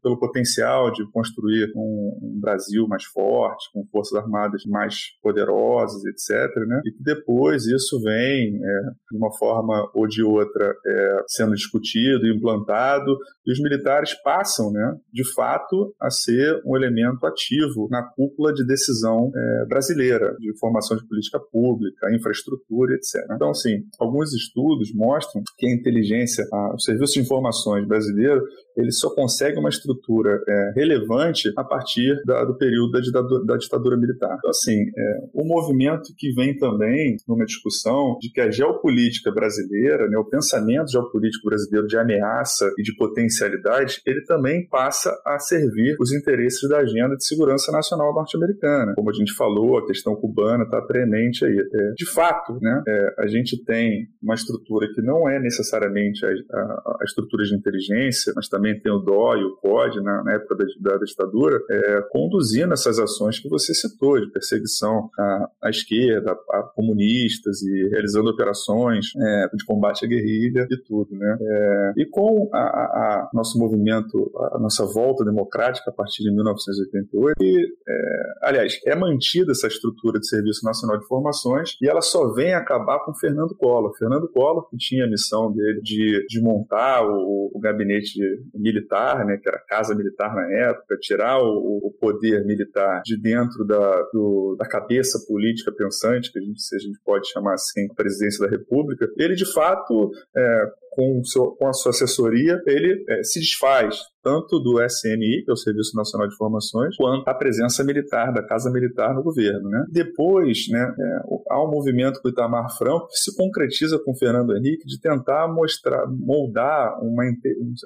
[0.02, 6.56] pelo potencial de construir um, um, Brasil mais forte, com forças armadas mais poderosas, etc.
[6.68, 6.82] Né?
[6.86, 8.82] E que depois isso vem, é,
[9.12, 14.96] de uma forma ou de outra, é, sendo discutido implantado, e os militares passam, né,
[15.12, 20.96] de fato, a ser um elemento ativo na cúpula de decisão é, brasileira, de formação
[20.96, 21.80] de política pública,
[22.15, 23.15] infraestrutura, etc.
[23.36, 28.41] Então, assim, alguns estudos mostram que a inteligência, a, o serviço de informações brasileiro,
[28.78, 33.57] ele só consegue uma estrutura é, relevante a partir da, do período da ditadura, da
[33.57, 34.36] ditadura, militar.
[34.38, 40.07] Então, assim, é, o movimento que vem também numa discussão de que a geopolítica brasileira,
[40.07, 45.95] né, o pensamento geopolítico brasileiro de ameaça e de potencialidade, ele também passa a servir
[45.99, 48.93] os interesses da agenda de segurança nacional norte-americana.
[48.95, 51.57] Como a gente falou, a questão cubana está premente aí.
[51.57, 56.30] É, de fato, né, é, a gente tem uma estrutura que não é necessariamente a,
[56.30, 59.01] a, a estrutura de inteligência, mas também também tem o
[59.36, 63.74] e o COD na, na época da, da ditadura, é, conduzindo essas ações que você
[63.74, 70.05] citou, de perseguição à, à esquerda, a, a, comunistas e realizando operações é, de combate
[70.05, 71.16] à guerrilha e tudo.
[71.16, 71.38] Né?
[71.41, 77.36] É, e com a, a, nosso movimento, a nossa volta democrática a partir de 1988,
[77.41, 82.32] e, é, aliás, é mantida essa estrutura de Serviço Nacional de Informações e ela só
[82.34, 83.95] vem acabar com Fernando Collor.
[83.97, 88.20] Fernando Collor, que tinha a missão dele de, de montar o, o gabinete
[88.54, 93.66] militar, né, que era casa militar na época, tirar o, o poder militar de dentro
[93.66, 97.88] da, do, da cabeça política pensante, que a gente, se a gente pode chamar assim,
[97.95, 103.24] presidência da República, ele de fato é, com, seu, com, a sua assessoria, ele é,
[103.24, 107.84] se desfaz tanto do SNI, que é o Serviço Nacional de Informações, quanto a presença
[107.84, 109.69] militar, da Casa Militar no governo.
[109.69, 109.86] Né?
[109.89, 111.19] Depois, né, é,
[111.49, 114.99] há um movimento com o Itamar Franco que se concretiza com o Fernando Henrique de
[114.99, 117.24] tentar mostrar, moldar uma,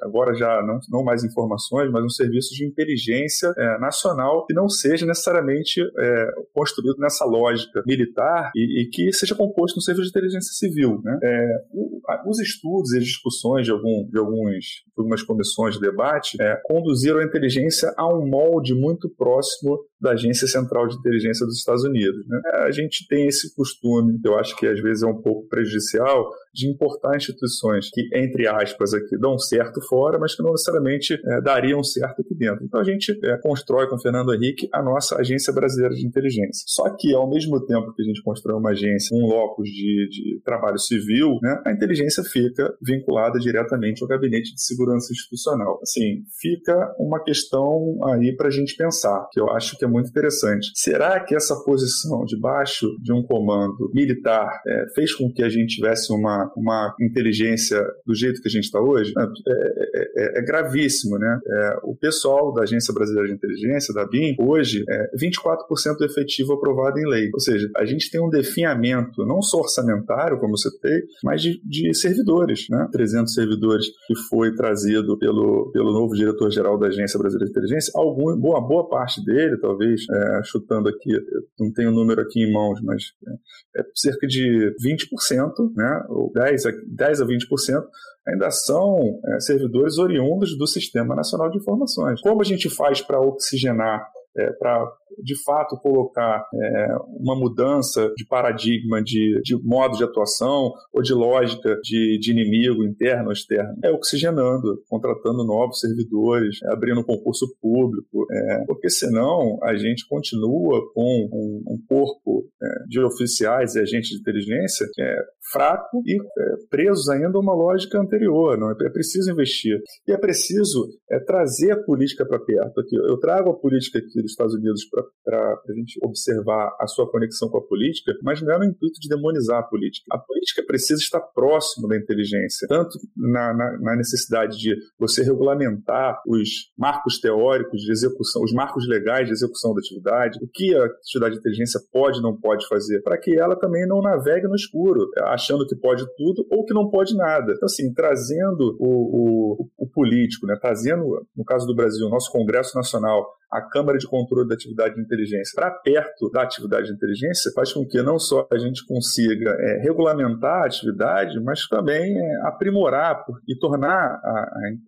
[0.03, 4.69] agora já não, não mais informações, mas um serviço de inteligência é, nacional que não
[4.69, 10.09] seja necessariamente é, construído nessa lógica militar e, e, que seja composto no serviço de
[10.09, 11.01] inteligência civil.
[11.03, 11.17] Né?
[11.23, 16.24] É, o, os estudos e discussões de, algum, de alguns, de algumas comissões de debate
[16.39, 21.57] é, conduziram a inteligência a um molde muito próximo da Agência Central de Inteligência dos
[21.57, 22.27] Estados Unidos.
[22.27, 22.41] Né?
[22.65, 26.69] A gente tem esse costume, eu acho que às vezes é um pouco prejudicial, de
[26.69, 31.83] importar instituições que, entre aspas, aqui dão certo fora, mas que não necessariamente é, dariam
[31.83, 32.63] certo aqui dentro.
[32.63, 36.63] Então a gente é, constrói com o Fernando Henrique a nossa Agência Brasileira de Inteligência.
[36.67, 40.41] Só que, ao mesmo tempo que a gente constrói uma agência, um locus de, de
[40.43, 45.79] trabalho civil, né, a inteligência fica vinculada diretamente ao Gabinete de Segurança Institucional.
[45.81, 50.09] Assim, fica uma questão aí para a gente pensar, que eu acho que é muito
[50.09, 50.71] interessante.
[50.75, 55.75] Será que essa posição debaixo de um comando militar é, fez com que a gente
[55.75, 60.41] tivesse uma uma, inteligência do jeito que a gente está hoje, é, é, é, é,
[60.41, 61.39] gravíssimo, né?
[61.45, 66.53] É, o pessoal da Agência Brasileira de Inteligência, da BIM, hoje é 24% do efetivo
[66.53, 67.29] aprovado em lei.
[67.33, 71.61] Ou seja, a gente tem um definhamento não só orçamentário, como você tem, mas de,
[71.63, 72.87] de servidores, né?
[72.91, 78.35] 300 servidores que foi trazido pelo, pelo novo diretor-geral da Agência Brasileira de Inteligência, algum,
[78.37, 81.11] boa, boa parte dele, talvez, é, chutando aqui,
[81.59, 86.03] não tenho o número aqui em mãos, mas é, é cerca de 20%, né?
[86.33, 87.83] 10 a, 10 a 20%,
[88.27, 92.21] ainda são é, servidores oriundos do Sistema Nacional de Informações.
[92.21, 94.07] Como a gente faz para oxigenar
[94.37, 94.91] é, para
[95.23, 96.87] de fato colocar é,
[97.19, 102.83] uma mudança de paradigma, de, de modo de atuação ou de lógica de, de inimigo
[102.83, 103.75] interno ou externo.
[103.83, 111.29] É oxigenando, contratando novos servidores, abrindo concurso público, é, porque senão a gente continua com
[111.31, 115.17] um, um corpo é, de oficiais e agentes de inteligência é,
[115.51, 118.57] fraco e é, presos ainda a uma lógica anterior.
[118.57, 118.75] Não é?
[118.81, 120.87] é preciso investir e é preciso
[121.25, 122.79] trazer a política para perto.
[122.79, 127.09] Aqui, eu trago a política aqui dos Estados Unidos para a gente observar a sua
[127.09, 130.05] conexão com a política, mas não é no intuito de demonizar a política.
[130.11, 136.21] A política precisa estar próximo da inteligência, tanto na, na, na necessidade de você regulamentar
[136.27, 140.85] os marcos teóricos de execução, os marcos legais de execução da atividade, o que a
[140.85, 144.55] atividade de inteligência pode e não pode fazer, para que ela também não navegue no
[144.55, 145.09] escuro.
[145.25, 147.53] Achando que pode tudo ou que não pode nada.
[147.53, 152.31] Então, assim, trazendo o, o, o político, né, trazendo, no caso do Brasil, o nosso
[152.31, 156.93] Congresso Nacional, a Câmara de Controle da Atividade de Inteligência para perto da atividade de
[156.93, 162.17] inteligência, faz com que não só a gente consiga é, regulamentar a atividade, mas também
[162.17, 164.29] é, aprimorar e tornar a,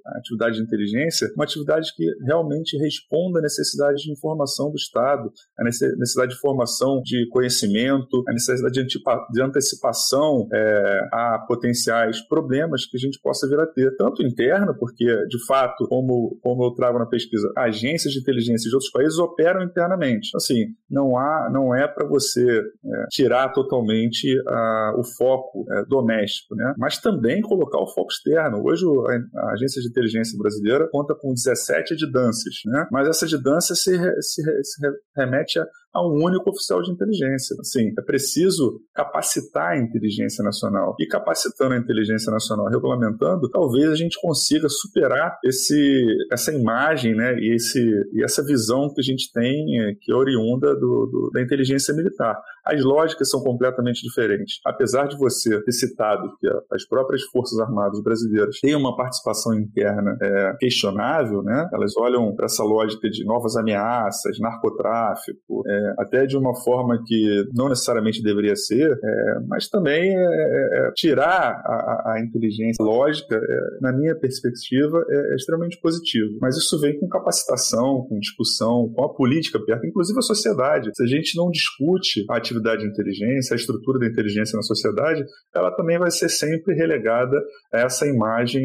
[0.06, 5.32] a, atividade de inteligência uma atividade que realmente responda à necessidade de informação do Estado,
[5.58, 9.00] a necessidade de formação de conhecimento, a necessidade de,
[9.32, 14.74] de antecipação é, a potenciais problemas que a gente possa vir a ter, tanto interna,
[14.74, 19.18] porque, de fato, como, como eu trago na pesquisa, agências de inteligência de outros países
[19.18, 19.97] operam internamente.
[20.36, 26.56] Assim, não há, não é para você é, tirar totalmente a, o foco é, doméstico,
[26.56, 26.74] né?
[26.78, 28.62] Mas também colocar o foco externo.
[28.64, 32.88] Hoje a, a, agência de inteligência brasileira conta com 17 edidâncias, né?
[32.92, 35.66] Mas essa edidância se, se, se remete a
[35.98, 37.56] a um único oficial de inteligência.
[37.60, 40.96] Assim, é preciso capacitar a inteligência nacional.
[41.00, 47.36] E capacitando a inteligência nacional, regulamentando, talvez a gente consiga superar esse, essa imagem né,
[47.40, 47.82] e, esse,
[48.14, 51.94] e essa visão que a gente tem, é, que é oriunda do, do, da inteligência
[51.96, 52.40] militar.
[52.64, 54.60] As lógicas são completamente diferentes.
[54.66, 60.18] Apesar de você ter citado que as próprias Forças Armadas brasileiras têm uma participação interna
[60.22, 61.68] é, questionável, né?
[61.74, 67.46] elas olham para essa lógica de novas ameaças, narcotráfico, é, até de uma forma que
[67.54, 73.36] não necessariamente deveria ser, é, mas também é, é, é tirar a, a, inteligência lógica,
[73.36, 76.38] é, na minha perspectiva, é, extremamente positivo.
[76.42, 80.92] Mas isso vem com capacitação, com discussão, com a política perto, inclusive a sociedade.
[80.96, 85.24] Se a gente não discute a atividade de inteligência, a estrutura da inteligência na sociedade,
[85.56, 87.38] ela também vai ser sempre relegada
[87.74, 88.64] a essa imagem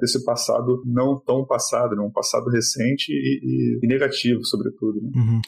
[0.00, 2.02] desse passado não tão passado, né?
[2.02, 5.00] um passado recente e, e, e negativo, sobretudo.
[5.00, 5.10] Né?
[5.14, 5.40] Uhum.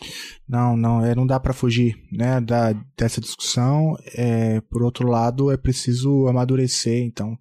[0.49, 3.97] Não, não não, é, não dá para fugir né, da, dessa discussão.
[4.15, 7.39] É, por outro lado, é preciso amadurecer, então,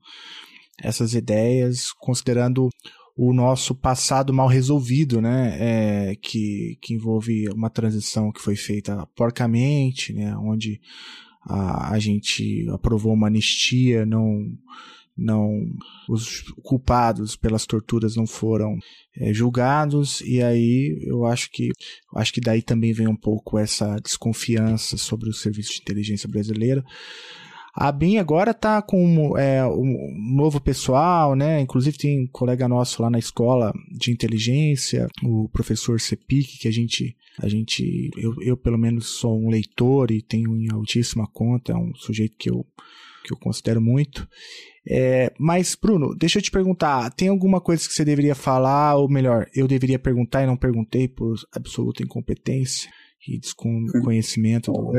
[0.82, 2.70] essas ideias, considerando
[3.18, 9.06] o nosso passado mal resolvido, né, é, que, que envolve uma transição que foi feita
[9.16, 10.80] porcamente, né, onde
[11.43, 14.47] a, a gente aprovou uma anistia, não
[15.18, 15.66] não
[16.09, 18.78] os culpados pelas torturas não foram
[19.18, 21.70] é, julgados e aí eu acho que
[22.16, 26.84] acho que daí também vem um pouco essa desconfiança sobre o serviço de inteligência brasileiro
[27.74, 31.62] a BIM agora está com é, um novo pessoal, né?
[31.62, 36.72] Inclusive tem um colega nosso lá na escola de inteligência, o professor Cepic, que a
[36.72, 41.72] gente, a gente eu, eu pelo menos sou um leitor e tenho em altíssima conta,
[41.72, 42.66] é um sujeito que eu
[43.24, 44.28] que eu considero muito.
[44.88, 49.09] É, mas, Bruno, deixa eu te perguntar: tem alguma coisa que você deveria falar, ou
[49.09, 52.89] melhor, eu deveria perguntar e não perguntei por absoluta incompetência?
[53.27, 54.71] e desconhecimento.
[54.71, 54.91] Do...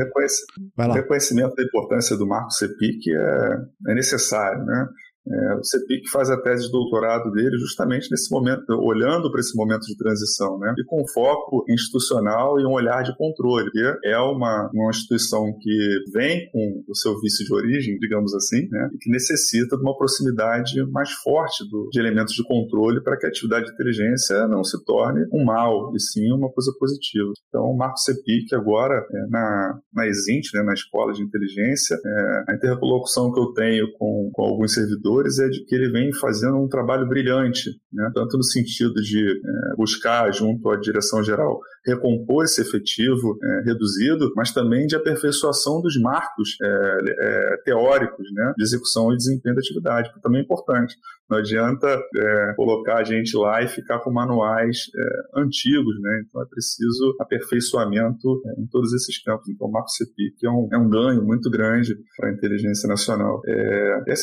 [0.93, 4.87] O reconhecimento da importância do Marco Cepic é, é necessário, né?
[5.25, 9.55] É, o CEPIC faz a tese de doutorado dele justamente nesse momento, olhando para esse
[9.55, 10.73] momento de transição, né?
[10.77, 13.69] E com foco institucional e um olhar de controle.
[14.03, 18.89] É uma, uma instituição que vem com o seu vício de origem, digamos assim, né?
[18.93, 23.25] E que necessita de uma proximidade mais forte do, de elementos de controle para que
[23.25, 27.31] a atividade de inteligência não se torne um mal, e sim uma coisa positiva.
[27.47, 32.51] Então, o Marco CEPIC agora, é, na, na ESINT, né, na Escola de Inteligência, é,
[32.51, 36.57] a interlocução que eu tenho com, com alguns servidores é de que ele vem fazendo
[36.57, 38.11] um trabalho brilhante, né?
[38.13, 44.31] tanto no sentido de é, buscar, junto à direção geral, recompor esse efetivo é, reduzido,
[44.35, 48.53] mas também de aperfeiçoação dos marcos é, é teóricos né?
[48.57, 50.95] de execução e desempenho da atividade, que também é importante.
[51.29, 56.23] Não adianta é, colocar a gente lá e ficar com manuais é, antigos, né?
[56.25, 59.49] então é preciso aperfeiçoamento em todos esses campos.
[59.49, 63.41] Então, o Marco CEPIC é um, é um ganho muito grande para a inteligência nacional.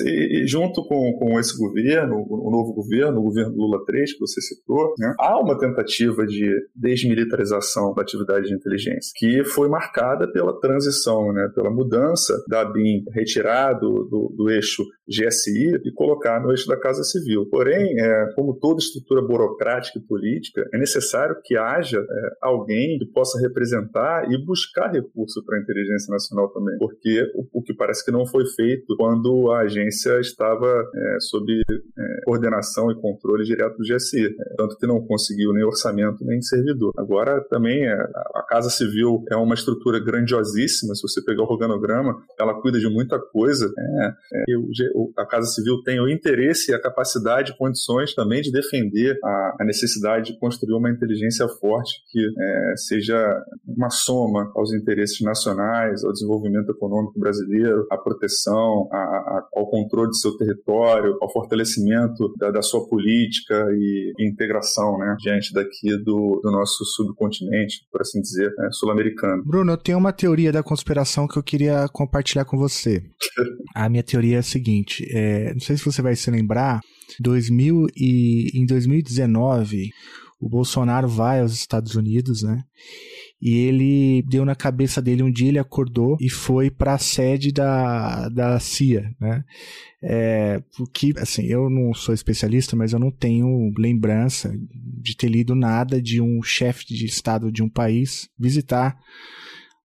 [0.04, 4.12] e, e junto junto com, com esse governo, o novo governo, o governo Lula 3,
[4.12, 9.68] que você citou, né, há uma tentativa de desmilitarização da atividade de inteligência, que foi
[9.68, 16.40] marcada pela transição, né, pela mudança da BIM retirado do, do eixo GSI e colocar
[16.40, 17.46] no eixo da Casa Civil.
[17.50, 23.06] Porém, é, como toda estrutura burocrática e política, é necessário que haja é, alguém que
[23.06, 28.04] possa representar e buscar recurso para a inteligência nacional também, porque o, o, que parece
[28.04, 33.76] que não foi feito quando a agência estava é, sob é, coordenação e controle direto
[33.76, 36.92] do GSI, é, tanto que não conseguiu nem orçamento nem servidor.
[36.96, 37.94] Agora também é,
[38.34, 42.88] a Casa Civil é uma estrutura grandiosíssima, se você pegar o organograma, ela cuida de
[42.88, 43.66] muita coisa.
[43.66, 44.56] É,
[44.94, 49.18] o, a Casa Civil tem o interesse e a capacidade e condições também de defender
[49.24, 53.16] a, a necessidade de construir uma inteligência forte que é, seja
[53.66, 60.08] uma soma aos interesses nacionais, ao desenvolvimento econômico brasileiro, à proteção, a, a, ao controle
[60.08, 65.96] do seu território, ao fortalecimento da, da sua política e, e, integração né, diante daqui
[65.98, 69.42] do, do nosso subcontinente, por assim dizer, né, sul-americano.
[69.44, 73.02] Bruno, eu tenho uma teoria da conspiração que eu queria compartilhar com você.
[73.74, 76.80] a minha teoria é a seguinte: é, não sei se você vai se lembrar,
[77.18, 79.90] 2000 e, em 2019
[80.40, 82.64] o Bolsonaro vai aos Estados Unidos, né?
[83.42, 87.52] E ele deu na cabeça dele um dia, ele acordou e foi para a sede
[87.52, 89.44] da, da CIA, né?
[90.02, 95.54] É, porque, assim, eu não sou especialista, mas eu não tenho lembrança de ter lido
[95.54, 98.98] nada de um chefe de Estado de um país visitar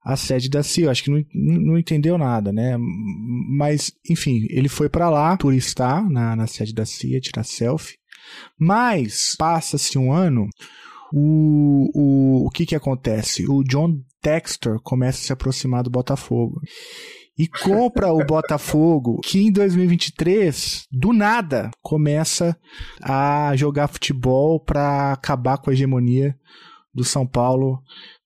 [0.06, 0.86] a sede da CIA.
[0.86, 2.78] Eu acho que não, não entendeu nada, né?
[2.78, 7.98] Mas, enfim, ele foi para lá turistar na, na sede da CIA, tirar selfie.
[8.60, 10.48] Mas, passa-se um ano,
[11.12, 13.46] o, o, o que que acontece?
[13.50, 16.62] O John Textor começa a se aproximar do Botafogo
[17.38, 22.58] e compra o Botafogo, que em 2023, do nada, começa
[23.02, 26.36] a jogar futebol para acabar com a hegemonia
[26.94, 27.84] do São Paulo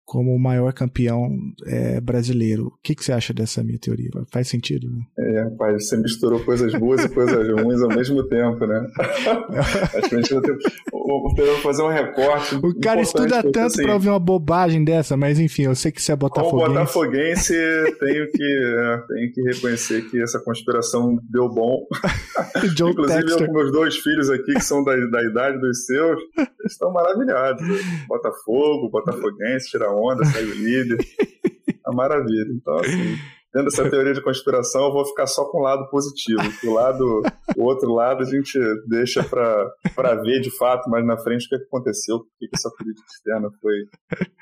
[0.10, 1.30] como o maior campeão
[1.68, 2.66] é, brasileiro.
[2.66, 4.10] O que, que você acha dessa minha teoria?
[4.32, 5.04] Faz sentido, né?
[5.20, 8.88] É, rapaz, você misturou coisas boas e coisas ruins ao mesmo tempo, né?
[8.98, 10.58] Acho que a gente vai ter
[11.10, 12.56] vou fazer um recorte.
[12.56, 16.02] O cara estuda tanto assim, pra ouvir uma bobagem dessa, mas enfim, eu sei que
[16.02, 16.66] você é botafoguense.
[16.66, 17.54] Como botafoguense,
[18.00, 21.86] tenho que, é, tenho que reconhecer que essa conspiração deu bom.
[22.64, 23.42] Inclusive, Texter.
[23.42, 26.20] eu com meus dois filhos aqui, que são da, da idade dos seus,
[26.66, 27.62] estão maravilhados.
[28.08, 30.98] Botafogo, botafoguense, tira onda, sai o líder.
[31.88, 32.52] É maravilha.
[32.52, 33.18] Então, assim,
[33.54, 36.42] dentro dessa teoria de conspiração, eu vou ficar só com o lado positivo.
[36.64, 37.22] O lado,
[37.58, 41.56] o outro lado a gente deixa para ver de fato mais na frente o que
[41.56, 43.76] aconteceu, por que essa política externa foi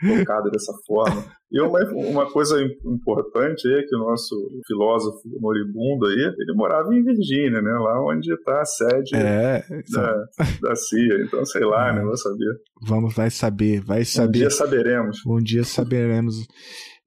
[0.01, 1.25] colocada dessa forma.
[1.49, 4.35] E uma, uma coisa importante é que o nosso
[4.67, 7.71] filósofo moribundo aí, ele morava em Virgínia, né?
[7.71, 10.25] Lá onde está a sede é, da,
[10.61, 11.23] da CIA.
[11.25, 11.95] Então, sei lá, é.
[11.95, 12.01] né?
[12.01, 12.53] Vou saber.
[12.81, 14.27] Vamos, vai saber, vai saber.
[14.27, 15.25] Um dia saberemos.
[15.25, 16.35] Um dia saberemos.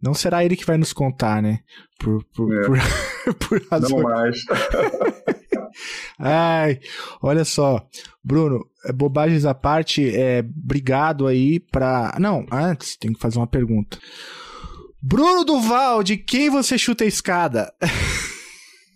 [0.03, 1.61] Não será ele que vai nos contar, né?
[1.98, 2.66] Por, por, é.
[2.66, 3.92] por, por razões.
[3.92, 4.44] Não mais.
[6.18, 6.80] Ai,
[7.22, 7.86] olha só,
[8.22, 12.16] Bruno, é, bobagens à parte, é, obrigado aí pra.
[12.18, 13.98] Não, antes tem que fazer uma pergunta.
[15.03, 17.72] Bruno Duval, de quem você chuta a escada?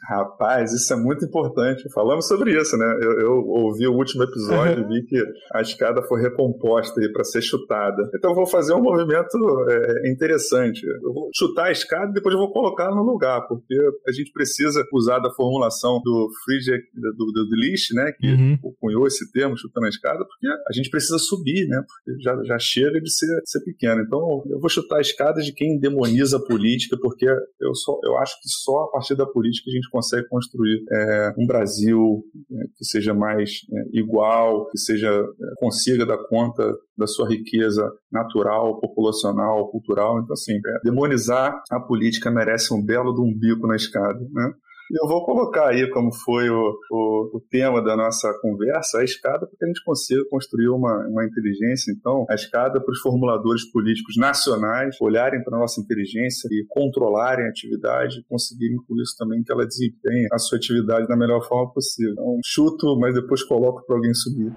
[0.08, 1.90] Rapaz, isso é muito importante.
[1.92, 2.98] Falamos sobre isso, né?
[3.00, 5.16] Eu, eu ouvi o último episódio e vi que
[5.54, 8.10] a escada foi recomposta para ser chutada.
[8.14, 9.38] Então eu vou fazer um movimento
[9.68, 10.84] é, interessante.
[10.86, 13.74] Eu vou chutar a escada e depois eu vou colocar no lugar, porque
[14.06, 18.12] a gente precisa usar da formulação do Friedrich, do, do, do List, né?
[18.12, 18.58] Que uhum.
[18.78, 21.80] cunhou esse termo, chutando a escada, porque a gente precisa subir, né?
[21.86, 24.02] Porque já, já chega de ser, ser pequeno.
[24.02, 28.18] Então eu vou chutar a escada de quem demoniza a política, porque eu, só, eu
[28.18, 32.64] acho que só a partir da política a gente consegue construir é, um Brasil é,
[32.76, 38.80] que seja mais é, igual, que seja é, consiga dar conta da sua riqueza natural,
[38.80, 40.20] populacional, cultural.
[40.20, 44.52] Então, assim, é, demonizar a política merece um belo de um bico na escada, né?
[44.92, 49.46] Eu vou colocar aí como foi o, o, o, tema da nossa conversa, a escada,
[49.46, 51.90] para que a gente consiga construir uma, uma inteligência.
[51.90, 57.46] Então, a escada para os formuladores políticos nacionais olharem para a nossa inteligência e controlarem
[57.46, 61.72] a atividade conseguirem com isso também que ela desempenhe a sua atividade da melhor forma
[61.72, 62.12] possível.
[62.12, 64.52] Então, chuto, mas depois coloco para alguém subir.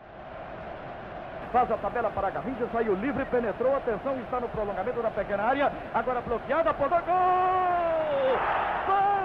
[1.53, 5.71] Faz a tabela para Garrincha, saiu livre, penetrou, atenção, está no prolongamento da pequena área,
[5.93, 9.16] agora bloqueada, apontou, gol!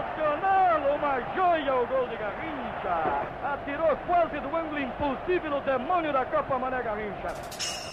[0.00, 3.26] Sensacional, uma joia o gol de Garrincha.
[3.44, 7.34] Atirou quase do ângulo impossível o demônio da Copa Mané Garrincha.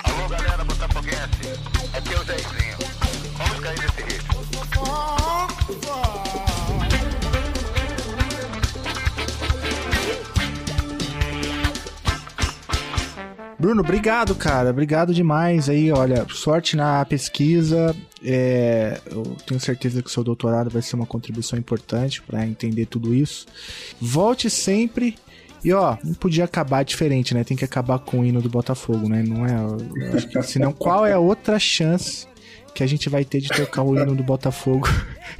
[0.05, 1.59] Alô, galera botafoguense,
[1.93, 2.77] aqui é o Zezinho.
[3.37, 4.37] Vamos cair nesse ritmo.
[13.59, 14.69] Bruno, obrigado, cara.
[14.69, 15.91] Obrigado demais aí.
[15.91, 17.95] Olha, sorte na pesquisa.
[18.23, 22.85] É, eu tenho certeza que o seu doutorado vai ser uma contribuição importante para entender
[22.85, 23.47] tudo isso.
[23.99, 25.15] Volte sempre.
[25.63, 27.43] E ó, não podia acabar diferente, né?
[27.43, 29.23] Tem que acabar com o hino do Botafogo, né?
[29.23, 30.43] Não é.
[30.43, 32.27] Senão, qual é a outra chance
[32.77, 34.87] que a gente vai ter de tocar o hino do Botafogo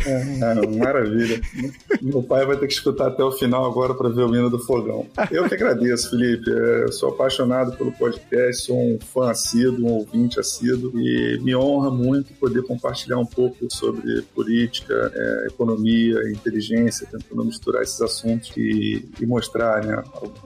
[0.05, 1.41] É, maravilha.
[2.01, 4.59] Meu pai vai ter que escutar até o final agora para ver o hino do
[4.59, 5.05] fogão.
[5.31, 6.49] Eu que agradeço, Felipe.
[6.51, 11.55] É, eu sou apaixonado pelo podcast, sou um fã assíduo, um ouvinte assíduo e me
[11.55, 18.51] honra muito poder compartilhar um pouco sobre política, é, economia, inteligência, tentando misturar esses assuntos
[18.55, 20.03] e, e mostrar, né,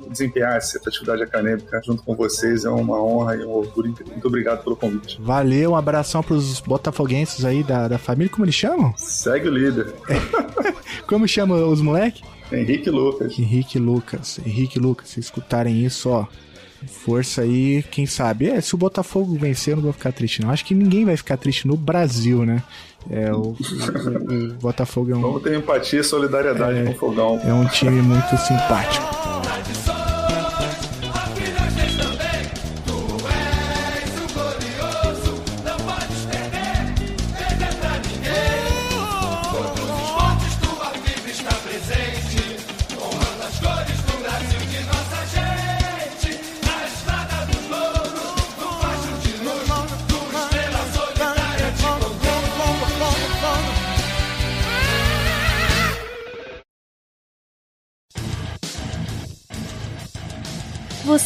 [0.09, 3.93] desempenhar essa atividade acadêmica junto com vocês é uma honra e um orgulho.
[4.07, 5.19] Muito obrigado pelo convite.
[5.21, 6.49] Valeu, um abração para os
[6.81, 8.93] botafoguenses aí da, da família, como eles chamam?
[8.97, 9.93] Segue o líder.
[11.07, 12.21] como chama os moleques?
[12.51, 13.39] Henrique Lucas.
[13.39, 14.39] Henrique Lucas.
[14.45, 16.25] Henrique Lucas, se escutarem isso, ó.
[16.87, 18.49] Força aí, quem sabe.
[18.49, 20.49] É, se o Botafogo vencer, eu não vou ficar triste, não.
[20.49, 22.63] Acho que ninguém vai ficar triste no Brasil, né?
[23.09, 23.55] É, o, o,
[24.49, 25.21] o Botafogo é um.
[25.21, 27.39] Vamos ter empatia e solidariedade é, com o Fogão.
[27.43, 29.05] É um time muito simpático.